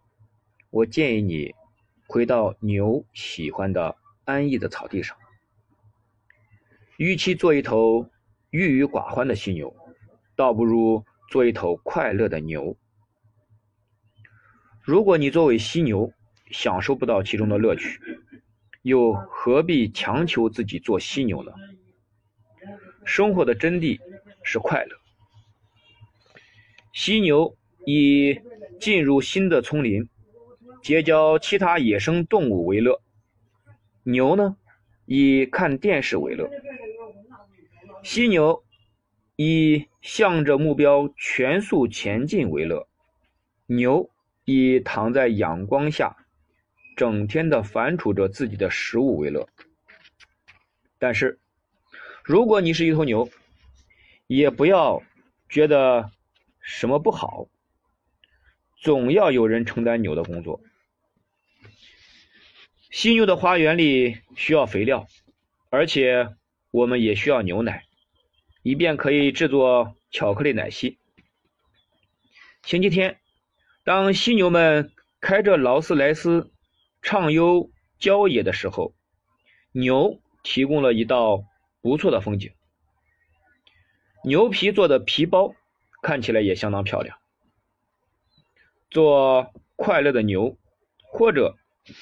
[0.71, 1.55] 我建议你
[2.07, 3.97] 回到牛喜欢的。
[4.25, 5.17] 安逸的草地上，
[6.97, 8.09] 与其做一头
[8.51, 9.75] 郁郁寡欢的犀牛，
[10.37, 12.77] 倒不如做一头快乐的牛。
[14.81, 16.13] 如果你作为犀牛
[16.53, 18.01] 享受不到其中的乐趣，
[18.83, 21.51] 又何必强求自己做犀牛呢？
[23.05, 23.99] 生活的真谛
[24.43, 24.97] 是快乐。
[26.93, 28.41] 犀牛以
[28.81, 30.09] 进入新的丛林，
[30.83, 33.01] 结交其他野生动物为乐。
[34.03, 34.57] 牛呢，
[35.07, 36.49] 以看电视为乐；
[38.03, 38.63] 犀牛
[39.37, 42.87] 以向着目标全速前进为乐；
[43.67, 44.11] 牛
[44.45, 46.17] 以躺在阳光下，
[46.97, 49.49] 整天的反刍着自己的食物为乐。
[50.99, 51.39] 但是，
[52.23, 53.29] 如果你是一头牛，
[54.35, 55.03] 也不要
[55.51, 56.11] 觉得
[56.59, 57.49] 什么不好，
[58.81, 60.63] 总要有人承担牛的工作。
[62.91, 65.07] 犀牛的花园里需要肥料，
[65.69, 66.35] 而且
[66.71, 67.85] 我们也需要牛奶，
[68.63, 70.99] 以便可以制作巧克力奶昔。
[72.63, 73.21] 星期天，
[73.85, 76.51] 当犀牛们开着劳斯莱斯
[77.03, 78.95] 畅游郊野的时候，
[79.73, 81.45] 牛提供了一道
[81.83, 82.51] 不错的风景。
[84.25, 85.55] 牛皮做的皮包
[86.03, 87.19] 看起来也相当漂亮。
[88.91, 90.57] 做快乐的牛，
[91.03, 91.57] 或者。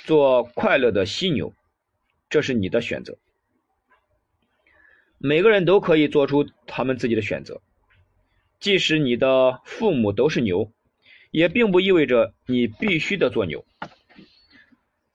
[0.04, 1.54] 做快乐的犀牛，
[2.28, 3.16] 这是你的选择。
[5.16, 7.62] 每个人都可以做出他们自己的选择，
[8.60, 10.70] 即使你的父母都是牛，
[11.30, 13.64] 也并不意味着你必须得做牛。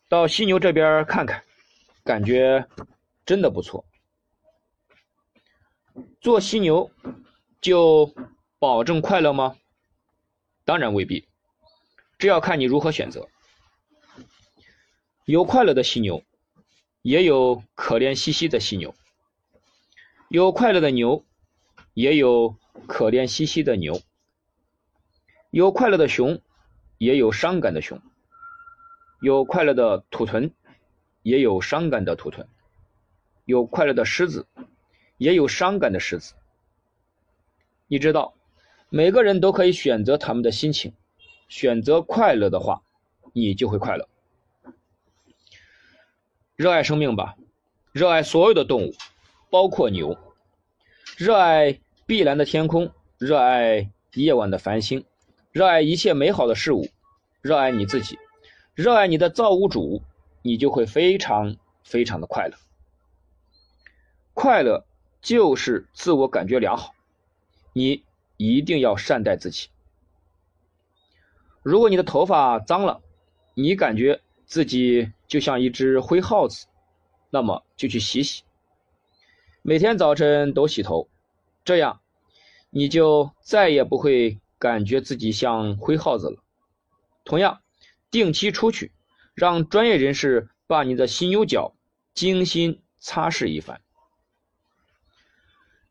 [0.09, 1.43] 到犀牛这边看看，
[2.03, 2.65] 感觉
[3.23, 3.85] 真的不错。
[6.19, 6.91] 做犀牛
[7.61, 8.13] 就
[8.59, 9.57] 保证快乐吗？
[10.63, 11.27] 当然未必，
[12.17, 13.27] 这要看你如何选择。
[15.25, 16.23] 有快乐的犀牛，
[17.01, 18.93] 也有可怜兮兮的犀牛；
[20.29, 21.23] 有快乐的牛，
[21.93, 22.55] 也有
[22.87, 24.01] 可怜兮兮的牛；
[25.51, 26.41] 有快乐的熊，
[26.97, 27.99] 也有伤感的熊；
[29.21, 30.51] 有快乐的土豚，
[31.21, 32.45] 也有伤感的土豚；
[33.45, 34.47] 有快乐的狮子，
[35.17, 36.33] 也有伤感的狮子。
[37.87, 38.33] 你知道，
[38.89, 40.93] 每个人都可以选择他们的心情，
[41.47, 42.81] 选择快乐的话，
[43.33, 44.07] 你就会快乐。
[46.55, 47.35] 热爱生命吧，
[47.91, 48.93] 热爱所有的动物，
[49.49, 50.17] 包括牛。
[51.17, 55.05] 热爱碧蓝的天空，热爱夜晚的繁星，
[55.51, 56.87] 热爱一切美好的事物，
[57.41, 58.17] 热爱你自己，
[58.73, 60.01] 热爱你的造物主，
[60.41, 62.57] 你就会非常非常的快乐。
[64.33, 64.85] 快乐
[65.25, 66.93] 就是自我感觉良好，
[67.73, 68.03] 你
[68.37, 69.69] 一定要善待自己。
[71.63, 73.01] 如果你的头发脏了，
[73.55, 75.11] 你感觉自己。
[75.27, 76.67] 就像一只灰耗子，
[77.31, 78.43] 那么就去洗洗。
[79.63, 81.09] 每天早晨都洗头，
[81.63, 81.99] 这样
[82.69, 86.43] 你就再也不会感觉自己像灰耗子了。
[87.23, 87.59] 同样，
[88.11, 88.91] 定期出去，
[89.33, 91.73] 让专业人士把你的犀牛角
[92.13, 93.81] 精心擦拭一番。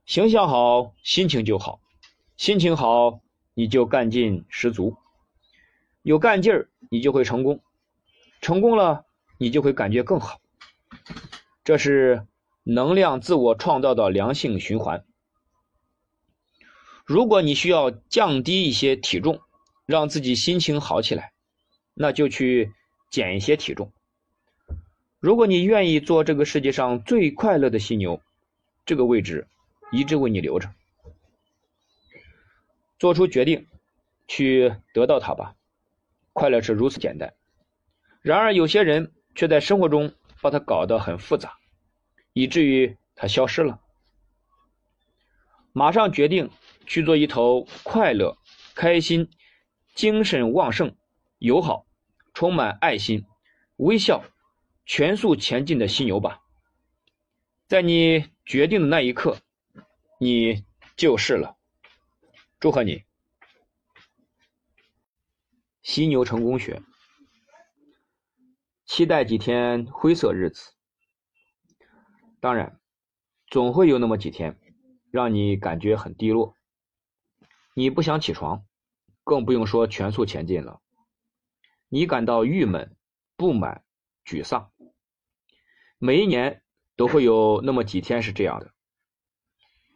[0.06, 1.80] 形象好，心情就好；
[2.36, 3.20] 心情好，
[3.54, 4.96] 你就干劲十足。
[6.02, 7.60] 有干劲儿，你就会成功。
[8.40, 9.04] 成功了。
[9.36, 10.40] 你就会感觉更好，
[11.64, 12.24] 这是
[12.62, 15.04] 能量自我创造的良性循环。
[17.04, 19.40] 如果你需要降低一些体重，
[19.86, 21.32] 让自己心情好起来，
[21.94, 22.72] 那就去
[23.10, 23.92] 减一些体重。
[25.18, 28.22] 如果你愿意做这个世界上最快乐的犀牛，
[28.86, 29.48] 这个位置
[29.94, 30.70] 一直为你留着。
[32.98, 33.66] 做出决定，
[34.26, 35.54] 去得到它吧。
[36.32, 37.34] 快乐是如此简单。
[38.20, 39.12] 然而有些人。
[39.36, 41.58] 却在生活中把它搞得很复杂，
[42.32, 43.80] 以至于它消失了。
[45.72, 46.50] 马上决定
[46.86, 48.38] 去做一头快乐、
[48.76, 49.28] 开心、
[49.92, 50.94] 精神旺盛、
[51.38, 51.84] 友好、
[52.32, 53.26] 充满爱心、
[53.74, 54.24] 微笑、
[54.86, 56.42] 全速前进的犀牛吧！
[57.66, 59.38] 在你决定的那一刻，
[60.24, 60.64] 你
[60.96, 61.58] 就是了。
[62.58, 63.04] 祝贺你，
[65.82, 66.80] 犀牛成功学。
[68.86, 70.72] 期待几天灰色日子，
[72.40, 72.80] 当然，
[73.48, 74.58] 总会有那么几天，
[75.10, 76.56] 让你感觉很低落。
[77.74, 78.64] 你不想起床，
[79.24, 80.80] 更不用说全速前进了。
[81.90, 82.96] 你感到郁闷、
[83.36, 83.84] 不满、
[84.24, 84.72] 沮丧。
[85.98, 86.62] 每一年
[86.96, 88.73] 都会有那么几天是这样的。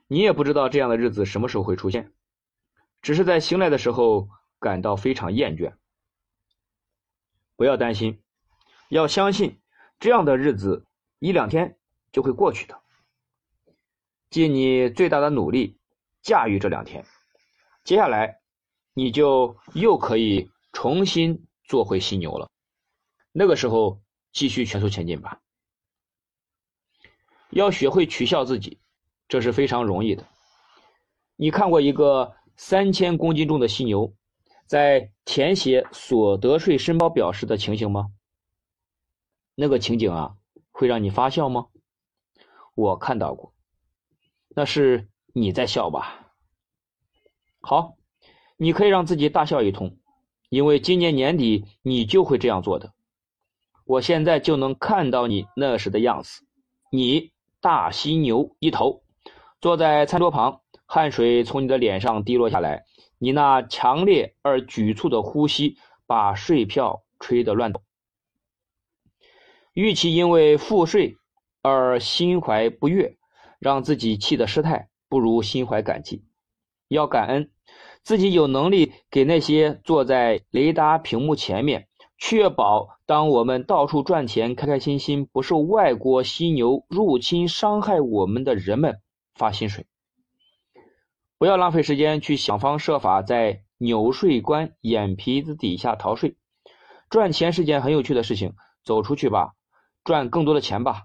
[0.09, 2.13] 你也不知道这样的日子什么时候会出现，
[3.01, 4.29] 只是在醒来的时候
[4.59, 5.77] 感到非常厌倦。
[7.55, 8.23] 不要担心。
[8.89, 9.61] 要相信，
[10.01, 10.87] 这样的日子
[11.19, 11.79] 一两天
[12.11, 12.81] 就会过去的。
[14.31, 15.79] 尽你最大的努力
[16.23, 17.05] 驾驭这两天，
[17.85, 18.41] 接下来
[18.95, 22.51] 你就又可以重新做回犀牛了。
[23.31, 24.03] 那个时候
[24.33, 25.43] 继续全速前进吧。
[27.51, 28.81] 要学会取笑自己，
[29.29, 30.26] 这是非常容易的。
[31.37, 34.12] 你看过一个三千公斤重的犀牛
[34.66, 38.11] 在填写所得税申报表时的情形吗？
[39.55, 40.37] 那个情景啊，
[40.70, 41.66] 会让你发笑吗？
[42.74, 43.55] 我看到过，
[44.49, 46.33] 那是你在笑吧？
[47.61, 47.97] 好，
[48.57, 49.99] 你可以让自己大笑一通，
[50.49, 52.93] 因为今年年底你就会这样做的。
[53.85, 56.47] 我现在就能看到你那时的样子，
[56.93, 59.03] 你大犀牛一头，
[59.61, 62.85] 坐在餐桌旁，汗水从你的脸上滴落下来，
[63.19, 67.83] 你那强烈而局促的呼吸把税票吹得乱抖。
[69.75, 71.17] 与其因为赋税
[71.61, 73.17] 而心怀不悦，
[73.59, 76.25] 让自己气得失态，不如心怀感激。
[76.87, 77.51] 要感恩
[78.05, 89.01] 自己有能力给那些坐在雷达屏幕前面，确保当我们到处赚钱、开开心心、不受外国犀牛入侵伤害我们的人们
[89.39, 89.86] 发薪水。
[91.39, 96.36] 不要浪费时间去想方设法在牛税官眼皮子底下逃税。
[97.09, 99.53] 赚钱是件很有趣的事情，走出去吧。
[100.05, 101.05] 赚更多的钱吧，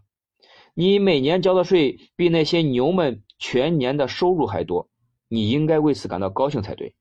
[0.73, 4.89] 你每年交的税比那些牛们全年的收入还多，
[5.27, 6.95] 你应该为此感到高兴才对。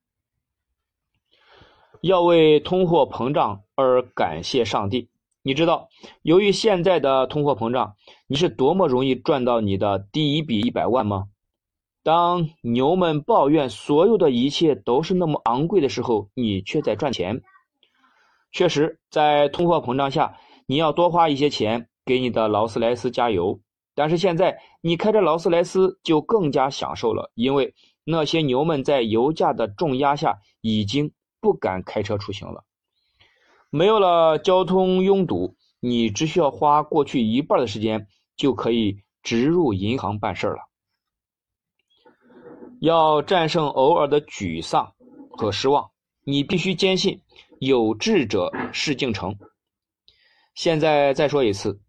[2.01, 5.12] 要为通货膨胀而感谢上帝。
[5.45, 5.89] 你知道，
[6.23, 7.97] 由于现在的通货膨胀，
[8.29, 11.25] 你是多么容易赚到你的第一笔一百万吗？
[12.05, 17.43] 当牛们抱怨所有的一切都是那么昂贵的时候，你却在赚钱。
[18.53, 20.37] 确实，在通货膨胀下，
[20.67, 23.59] 你要多花一些钱给你的劳斯莱斯加油。
[23.97, 27.75] 但是现在，你开着劳斯莱斯就更加享受了，因为
[28.05, 32.65] 那些牛们在油价的重压下已经不敢开车出行了。
[33.75, 38.07] 没有了交通拥堵，你只需要花过去一半的时间
[38.37, 40.59] 就可以直入银行办事了。
[42.83, 44.93] 要战胜偶尔的沮丧
[45.31, 45.91] 和失望，
[46.23, 47.23] 你必须坚信
[47.61, 49.35] 有志者事竟成。
[50.55, 51.81] 现在再说一次，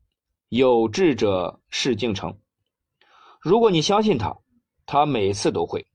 [0.47, 2.39] 有志者事竟成。
[3.41, 4.38] 如果你相信他，
[4.86, 5.86] 他每次都会。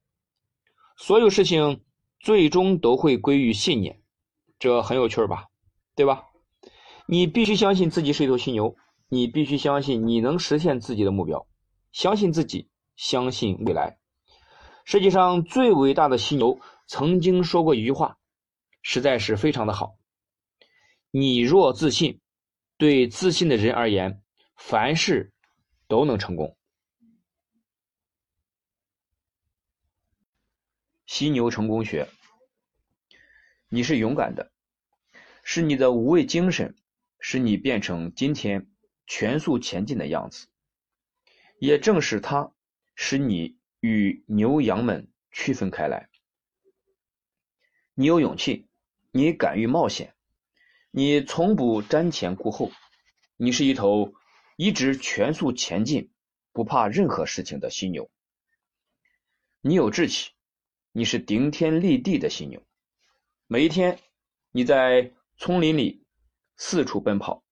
[0.98, 1.82] 所有事情
[2.20, 4.02] 最终都会归于信念，
[4.58, 5.47] 这很有趣吧？
[5.98, 6.28] 对吧？
[7.08, 8.76] 你必须相信自己是一头犀牛，
[9.08, 11.48] 你必须相信你能实现自己的目标，
[11.90, 13.98] 相信自己，相信未来。
[14.84, 18.16] 世界上最伟大的犀牛曾经说过一句话，
[18.80, 19.98] 实在是非常的好。
[21.10, 22.20] 你若自信，
[22.76, 24.22] 对自信的人而言，
[24.54, 25.32] 凡事
[25.88, 26.56] 都能成功。
[31.06, 32.08] 犀牛成功学，
[33.68, 34.52] 你是勇敢的，
[35.50, 36.76] 是你的无畏精神
[37.18, 38.70] 使你变成今天
[39.06, 40.48] 全速前进的样子，
[41.58, 42.52] 也正是它
[42.94, 43.56] 使你。
[43.80, 46.08] 与牛羊们区分开来。
[47.94, 48.66] 你有勇气，
[49.12, 50.16] 你敢于冒险，
[50.90, 52.72] 你从不瞻前顾后，
[53.36, 54.14] 你是一头
[54.56, 56.10] 一直全速前进、
[56.52, 58.10] 不怕任何事情的犀牛。
[59.60, 60.32] 你有志气，
[60.90, 62.66] 你是顶天立地的犀牛。
[63.46, 64.00] 每一天，
[64.50, 66.04] 你在丛林里
[66.56, 67.44] 四处奔跑，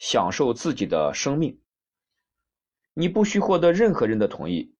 [0.00, 1.60] 享受自己的生命。
[2.92, 4.74] 你不需获得任何人的同意。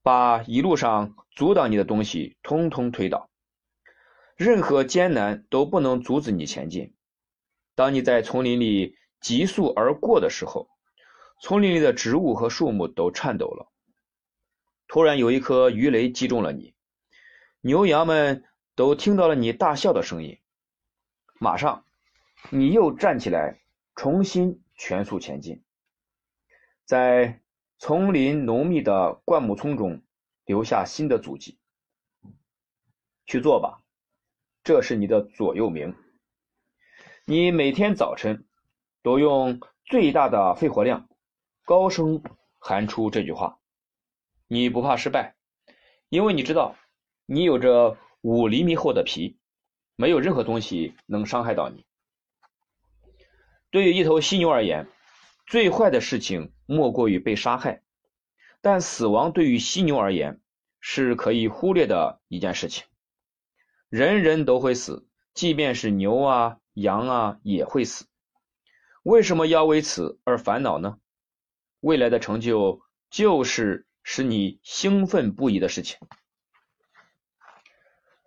[0.00, 3.28] 把一路上阻挡你的东西通通推倒，
[4.36, 6.94] 任何艰难都不能阻止你前进。
[7.74, 10.70] 当你在丛林里急速而过的时候，
[11.42, 13.70] 丛林里的植物和树木都颤抖了。
[14.86, 16.74] 突然有一颗鱼雷击中了你，
[17.60, 18.44] 牛羊们
[18.76, 20.38] 都听到了你大笑的声音。
[21.40, 21.84] 马上，
[22.50, 23.60] 你又站起来，
[23.94, 25.62] 重新全速前进，
[26.84, 27.40] 在。
[27.80, 30.02] 丛林浓密的灌木丛中
[30.44, 31.60] 留下新的足迹。
[33.24, 33.84] 去做吧，
[34.64, 35.94] 这是你的左右铭。
[37.24, 38.48] 你每天早晨
[39.04, 41.08] 都用最大的肺活量
[41.64, 42.20] 高声
[42.58, 43.60] 喊出这句话。
[44.48, 45.36] 你不怕失败，
[46.08, 46.74] 因为你知道
[47.26, 49.38] 你有着五厘米厚的皮，
[49.94, 51.86] 没有任何东西能伤害到你。
[53.70, 54.86] 对于一头犀牛而言。
[55.46, 57.80] 最坏的事情莫过于被杀害，
[58.60, 60.42] 但死亡对于犀牛而言
[60.78, 62.84] 是可以忽略的一件事情。
[63.88, 68.04] 人人都会死，即便是牛啊、羊啊也会死。
[69.02, 70.98] 为什么要为此而烦恼呢？
[71.80, 75.96] 未来的成就就是使你兴奋不已的事情。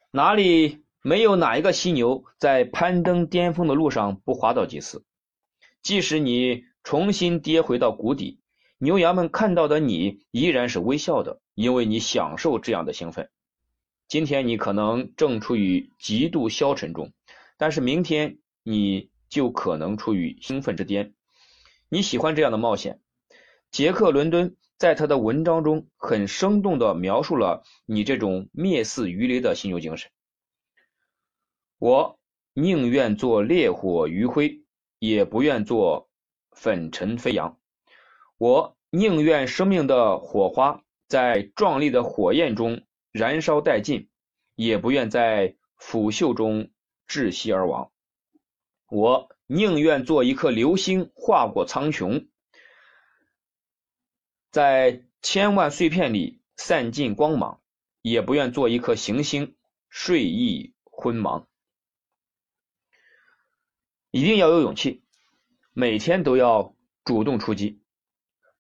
[0.10, 5.06] 哪里没有哪一个犀牛在攀登巅峰的路上不滑倒几次？
[5.82, 6.66] 即使你。
[6.84, 8.40] 重新跌回到谷底，
[8.80, 13.30] 牛羊们看到的你依然是微笑的，因为你享受这样的兴奋。
[14.08, 17.14] 今天你可能正处于极度消沉中，
[17.56, 21.14] 但是明天你就可能处于兴奋之巅。
[21.88, 23.00] 你喜欢这样的冒险。
[23.70, 30.10] 杰克·伦敦在他的文章中很生动地描述了你这种灭似鱼雷的犀牛精神。
[31.78, 32.20] 我
[32.54, 34.61] 宁愿做烈火余晖，
[35.02, 36.08] 也不愿做。
[36.54, 37.58] 粉尘飞扬，
[38.38, 44.10] 我宁愿生命的火花在壮丽的火焰中燃烧殆尽，
[44.56, 46.70] 也不愿在腐朽中
[47.08, 47.92] 窒息而亡。
[48.90, 52.28] 我宁愿做一颗流星划过苍穹，
[54.52, 57.62] 在千万碎片里散尽光芒，
[58.02, 59.56] 也不愿做一颗行星
[59.90, 61.46] 睡意昏茫。
[64.12, 65.02] 一定要有勇气。
[65.74, 66.76] 每天都要
[67.06, 67.80] 主动出击，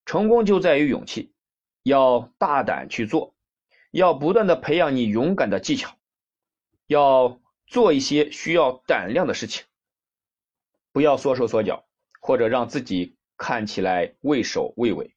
[0.05, 1.33] 成功就在于勇气，
[1.83, 3.35] 要大胆去做，
[3.91, 5.97] 要不断的培养你勇敢的技巧，
[6.87, 9.65] 要做一些需要胆量的事情，
[10.93, 11.85] 不要缩手缩脚，
[12.21, 15.13] 或者让自己看起来畏首畏尾，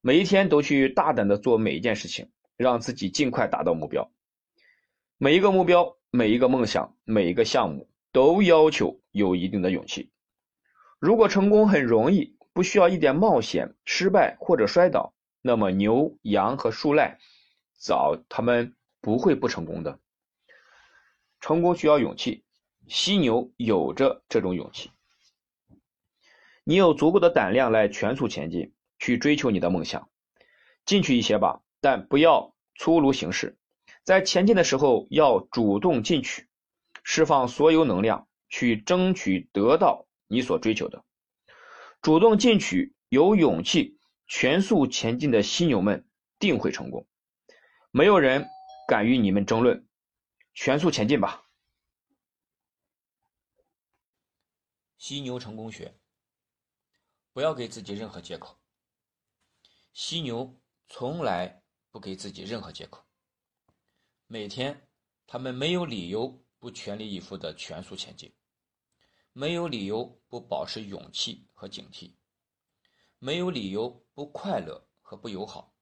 [0.00, 4.10] 每一天都去大胆的做每一件事情，让自己尽快达到目标。
[5.18, 10.10] 每一个目标、每一个梦想、每一个项目都要求有一定的勇气。
[10.98, 17.18] 如果成功很容易，不需要一点冒险、失败或者摔倒，那么牛、羊和树赖
[17.76, 19.98] 早他们不会不成功的。
[21.40, 22.44] 成功需要勇气，
[22.86, 24.90] 犀牛有着这种勇气。
[26.62, 30.08] 你有足够的胆量来全速前进，去追求你的梦想。
[30.84, 33.56] 进去一些吧，但不要粗鲁行事。
[34.04, 36.46] 在前进的时候要主动进取，
[37.02, 41.04] 释放所有能量，去争取得到你所追求的。
[42.00, 46.08] 主动进取、有勇气、全速前进的犀牛们
[46.38, 47.06] 定会成功。
[47.90, 48.48] 没有人
[48.88, 49.86] 敢与你们争论。
[50.54, 51.44] 全速前进吧！
[54.98, 55.96] 犀牛成功学。
[57.32, 58.58] 不要给自己任何借口。
[59.94, 63.06] 犀牛从来不给自己任何借口。
[64.26, 64.86] 每天，
[65.26, 68.32] 他们没有理由不全力以赴的全速前进，
[69.32, 72.14] 没有理由不保持勇气和警惕，
[73.18, 75.74] 没有理由不快乐和不友好，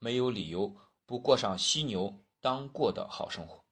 [0.00, 0.76] 没有理由
[1.06, 3.64] 不过上犀牛当过的好生活。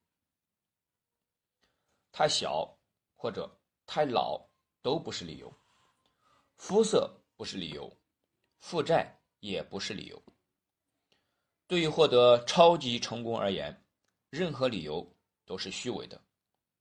[2.13, 2.79] 太小
[3.17, 4.49] 或者太老
[4.83, 5.53] 都不是理由。
[6.59, 7.93] 肤色不是理由，
[8.61, 10.23] 负债也不是理由。
[11.67, 13.85] 对于获得超级成功而言，
[14.29, 15.17] 任何理由
[15.51, 16.23] 都是虚伪的，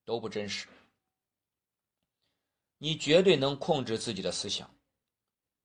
[0.05, 0.67] 都不真实。
[2.77, 4.69] 你绝对能控制自己的思想，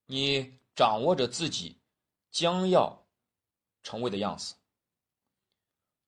[0.07, 1.79] 你掌握着自己
[2.31, 3.07] 将要
[3.83, 4.55] 成为的样子。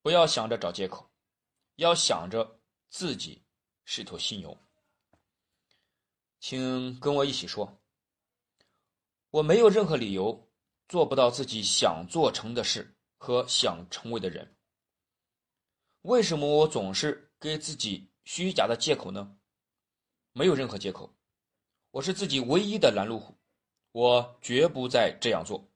[0.01, 1.07] 不要想着找借口，
[1.75, 2.59] 要想着
[2.89, 3.43] 自己
[3.85, 4.57] 是头犀牛。
[6.41, 7.79] 请跟我一起说。
[9.29, 10.49] 我没有任何理由
[10.89, 14.56] 做不到自己想做成的事和想成为的人。
[16.07, 19.37] 为什么我总是给自己虚假的借口呢？
[20.33, 21.13] 没有任何借口，
[21.91, 23.37] 我是自己唯一的拦路虎，
[23.91, 25.69] 我绝不再这样做。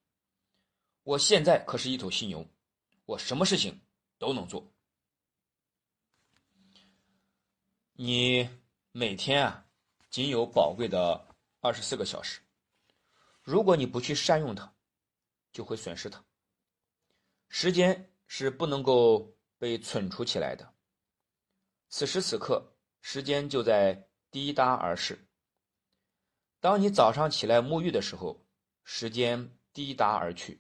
[1.03, 2.47] 我现在可是一头犀牛，
[3.07, 3.81] 我什么事情
[4.19, 4.65] 都能做。
[7.95, 8.49] 你
[8.93, 9.67] 每天啊，
[10.11, 11.27] 仅有宝贵的
[11.59, 12.41] 二十四个小时。
[13.43, 14.73] 如果你不去善用它，
[15.51, 16.25] 就会损失它。
[17.49, 20.75] 时间是不能够被存储起来的。
[21.91, 25.29] 此时此刻，时间就在滴答而逝。
[26.59, 28.45] 当你早上起来沐浴的时候，
[28.83, 30.59] 时间滴答而去；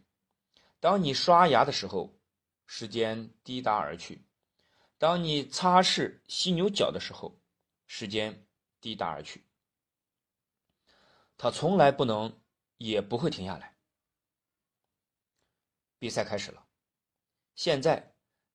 [0.79, 2.21] 当你刷牙的时候，
[2.67, 4.19] 时间滴答而去；
[4.99, 7.41] 当你擦拭犀牛角的时候，
[7.87, 8.47] 时间
[8.81, 9.47] 滴答而去。
[11.39, 12.39] 它从来不能。
[12.83, 13.77] 也不会停下来。
[15.99, 16.67] 比赛开始了，
[17.55, 18.10] 现在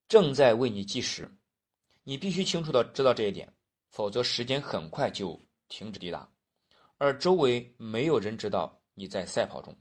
[0.07, 1.29] 正在为你计时，
[2.03, 3.51] 你必须清楚的知道这一点，
[3.89, 6.29] 否则时间很快就停止滴答，
[6.97, 9.75] 而周围没有人知道你在赛跑中。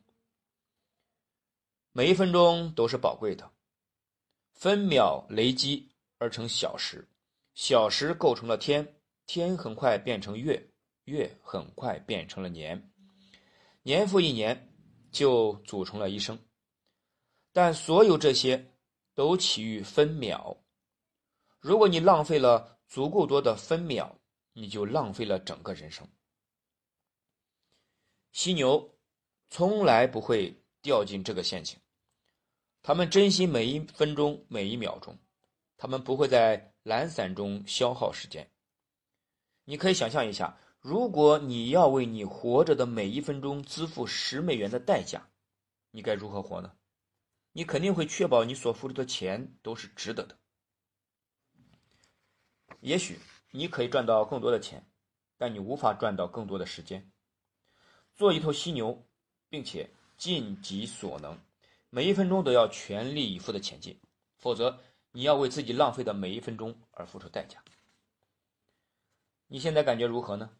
[1.92, 3.48] 每一分钟都是宝贵的，
[4.52, 7.06] 分秒累积而成小时，
[7.55, 10.70] 小时构成了天，天很快变成月，
[11.05, 12.90] 月很快变成了年。
[13.82, 14.74] 年复一年，
[15.12, 16.38] 就组成了一生，
[17.52, 18.73] 但所有这些
[19.15, 20.57] 都起于分秒。
[21.61, 24.19] 如果你浪费了足够多的分秒，
[24.53, 26.07] 你就浪费了整个人生。
[28.32, 28.97] 犀牛
[29.49, 31.78] 从来不会掉进这个陷阱，
[32.82, 35.16] 他们珍惜每一分钟每一秒钟，
[35.77, 38.51] 他们不会在懒散中消耗时间。
[39.65, 40.59] 你可以想象一下。
[40.81, 45.31] 如果你要为你活着的每一分钟支付十美元的代价，
[45.91, 46.70] 你该如何活呢？
[47.56, 50.36] 你肯定会确保你所付出的钱都是值得的。
[52.81, 53.18] 也许
[53.52, 54.85] 你可以赚到更多的钱，
[55.39, 57.10] 但你无法赚到更多的时间。
[58.16, 59.06] 做一头犀牛，
[59.48, 61.40] 并且尽己所能，
[61.90, 64.01] 每一分钟都要全力以赴的前进，
[64.36, 64.81] 否则
[65.12, 67.62] 你要为自己浪费的每一分钟而付出代价。
[69.47, 70.51] 你现在感觉如何呢？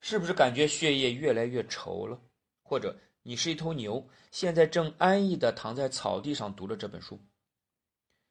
[0.00, 2.18] 是不是感觉血液越来越稠了？
[2.62, 7.20] 或者你是一头牛，现在正安逸的躺在草地上读着这本书？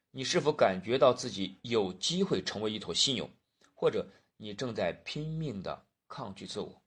[0.09, 3.29] 你是否感觉到自己有机会成为一头犀牛？
[3.75, 6.81] 或者你正在拼命的抗拒自我？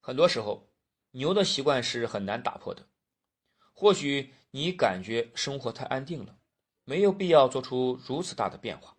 [0.00, 0.66] 很多时候，
[1.10, 2.88] 牛的习惯是很难打破的。
[3.74, 6.38] 或许你感觉生活太安定了，
[6.84, 8.96] 没有必要做出如此大的变化。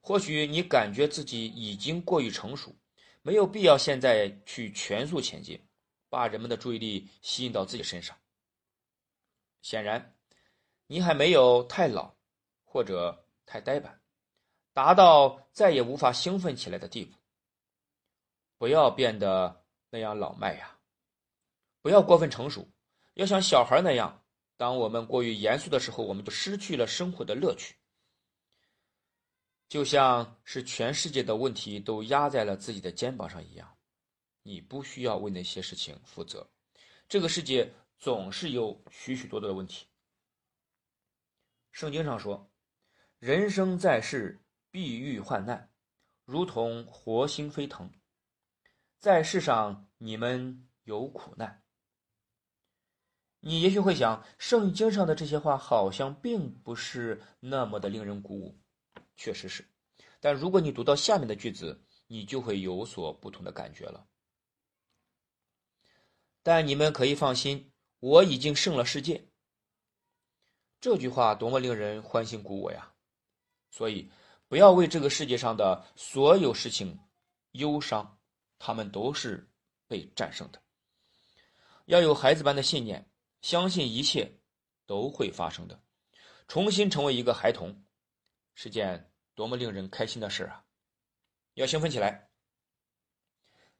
[0.00, 2.74] 或许你感觉自己已经过于成熟，
[3.22, 5.60] 没有必要现在去全速前进。
[6.08, 8.16] 把人们的注意力吸引到自己身上。
[9.62, 10.16] 显然，
[10.86, 12.14] 你还没有太老
[12.64, 14.00] 或者太呆板，
[14.72, 17.16] 达到再也无法兴奋起来的地步。
[18.58, 20.78] 不要变得那样老迈呀，
[21.82, 22.66] 不要过分成熟，
[23.14, 24.22] 要像小孩那样。
[24.56, 27.76] 当我们过于严肃的时候，我们就失去了生活的乐趣。
[29.68, 33.75] 就像是全世界的问题都压在了自己的肩膀上一样，
[34.46, 36.48] 你不需要为那些事情负责。
[37.08, 39.86] 这个世界总是有许许多多的问题。
[41.72, 42.48] 圣经上说
[43.18, 44.40] ：“人生在世，
[44.70, 45.68] 必遇患难，
[46.24, 47.90] 如同活星飞腾。”
[49.00, 51.64] 在世上，你们有苦难。
[53.40, 58.60] 你也许会想，圣经上的这些话好像并不是那么的令人鼓舞。
[59.16, 59.68] 确实是，
[60.20, 64.06] 但如果你读到下面的句子，你就会有所不同的感觉了。
[66.46, 69.26] 但你们可以放心，我已经胜了世界。
[70.80, 72.94] 这句话多么令人欢欣鼓舞呀！
[73.72, 74.08] 所以，
[74.46, 77.00] 不要为这个世界上的所有事情
[77.50, 78.20] 忧伤，
[78.60, 79.50] 他们都是
[79.88, 80.62] 被战胜的。
[81.86, 83.10] 要有孩子般的信念。
[83.42, 84.38] 相信一切
[84.86, 85.82] 都会发生的，
[86.46, 87.84] 重新成为一个孩童，
[88.54, 90.64] 是件多么令人开心的事啊！
[91.54, 92.30] 要兴奋起来，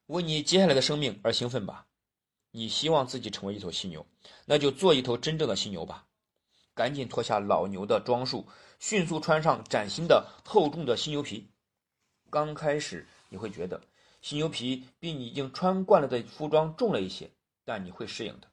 [0.07, 1.87] 为你接下来的生命而兴奋吧！
[2.51, 4.05] 你希望自己成为一头犀牛，
[4.45, 6.07] 那就做一头真正的犀牛吧！
[6.73, 8.47] 赶紧脱下老牛的装束，
[8.79, 11.49] 迅速穿上崭新的厚重的犀牛皮。
[12.29, 13.81] 刚开始你会觉得
[14.21, 17.31] 犀牛皮比你已经穿惯了的服装重了一些，
[17.65, 18.47] 但你会适应的。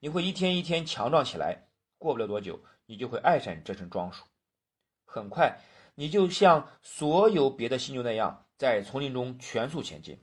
[0.00, 4.24] 你会一天一天强壮起来，过不了多久，你就会爱上这身装束。
[5.04, 5.60] 很快，
[5.94, 10.22] 你就像所有别的犀牛那样，在丛林中全速前进，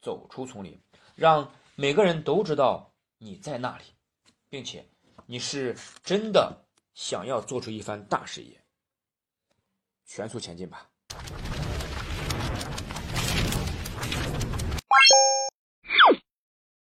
[0.00, 0.80] 走出丛林，
[1.14, 3.82] 让每个人都知道你在那里，
[4.48, 4.86] 并且
[5.26, 5.74] 你是
[6.04, 6.56] 真的
[6.94, 8.60] 想要做出一番大事业。
[10.06, 10.86] 全速前进吧！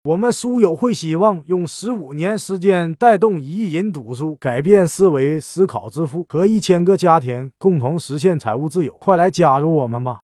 [0.03, 8.93] 我们书友会希望用十五年时间带动一亿人读书，改变思维，思考致富，和一千个家庭共同实现财务自由。
[8.95, 10.21] 快来加入我们吧！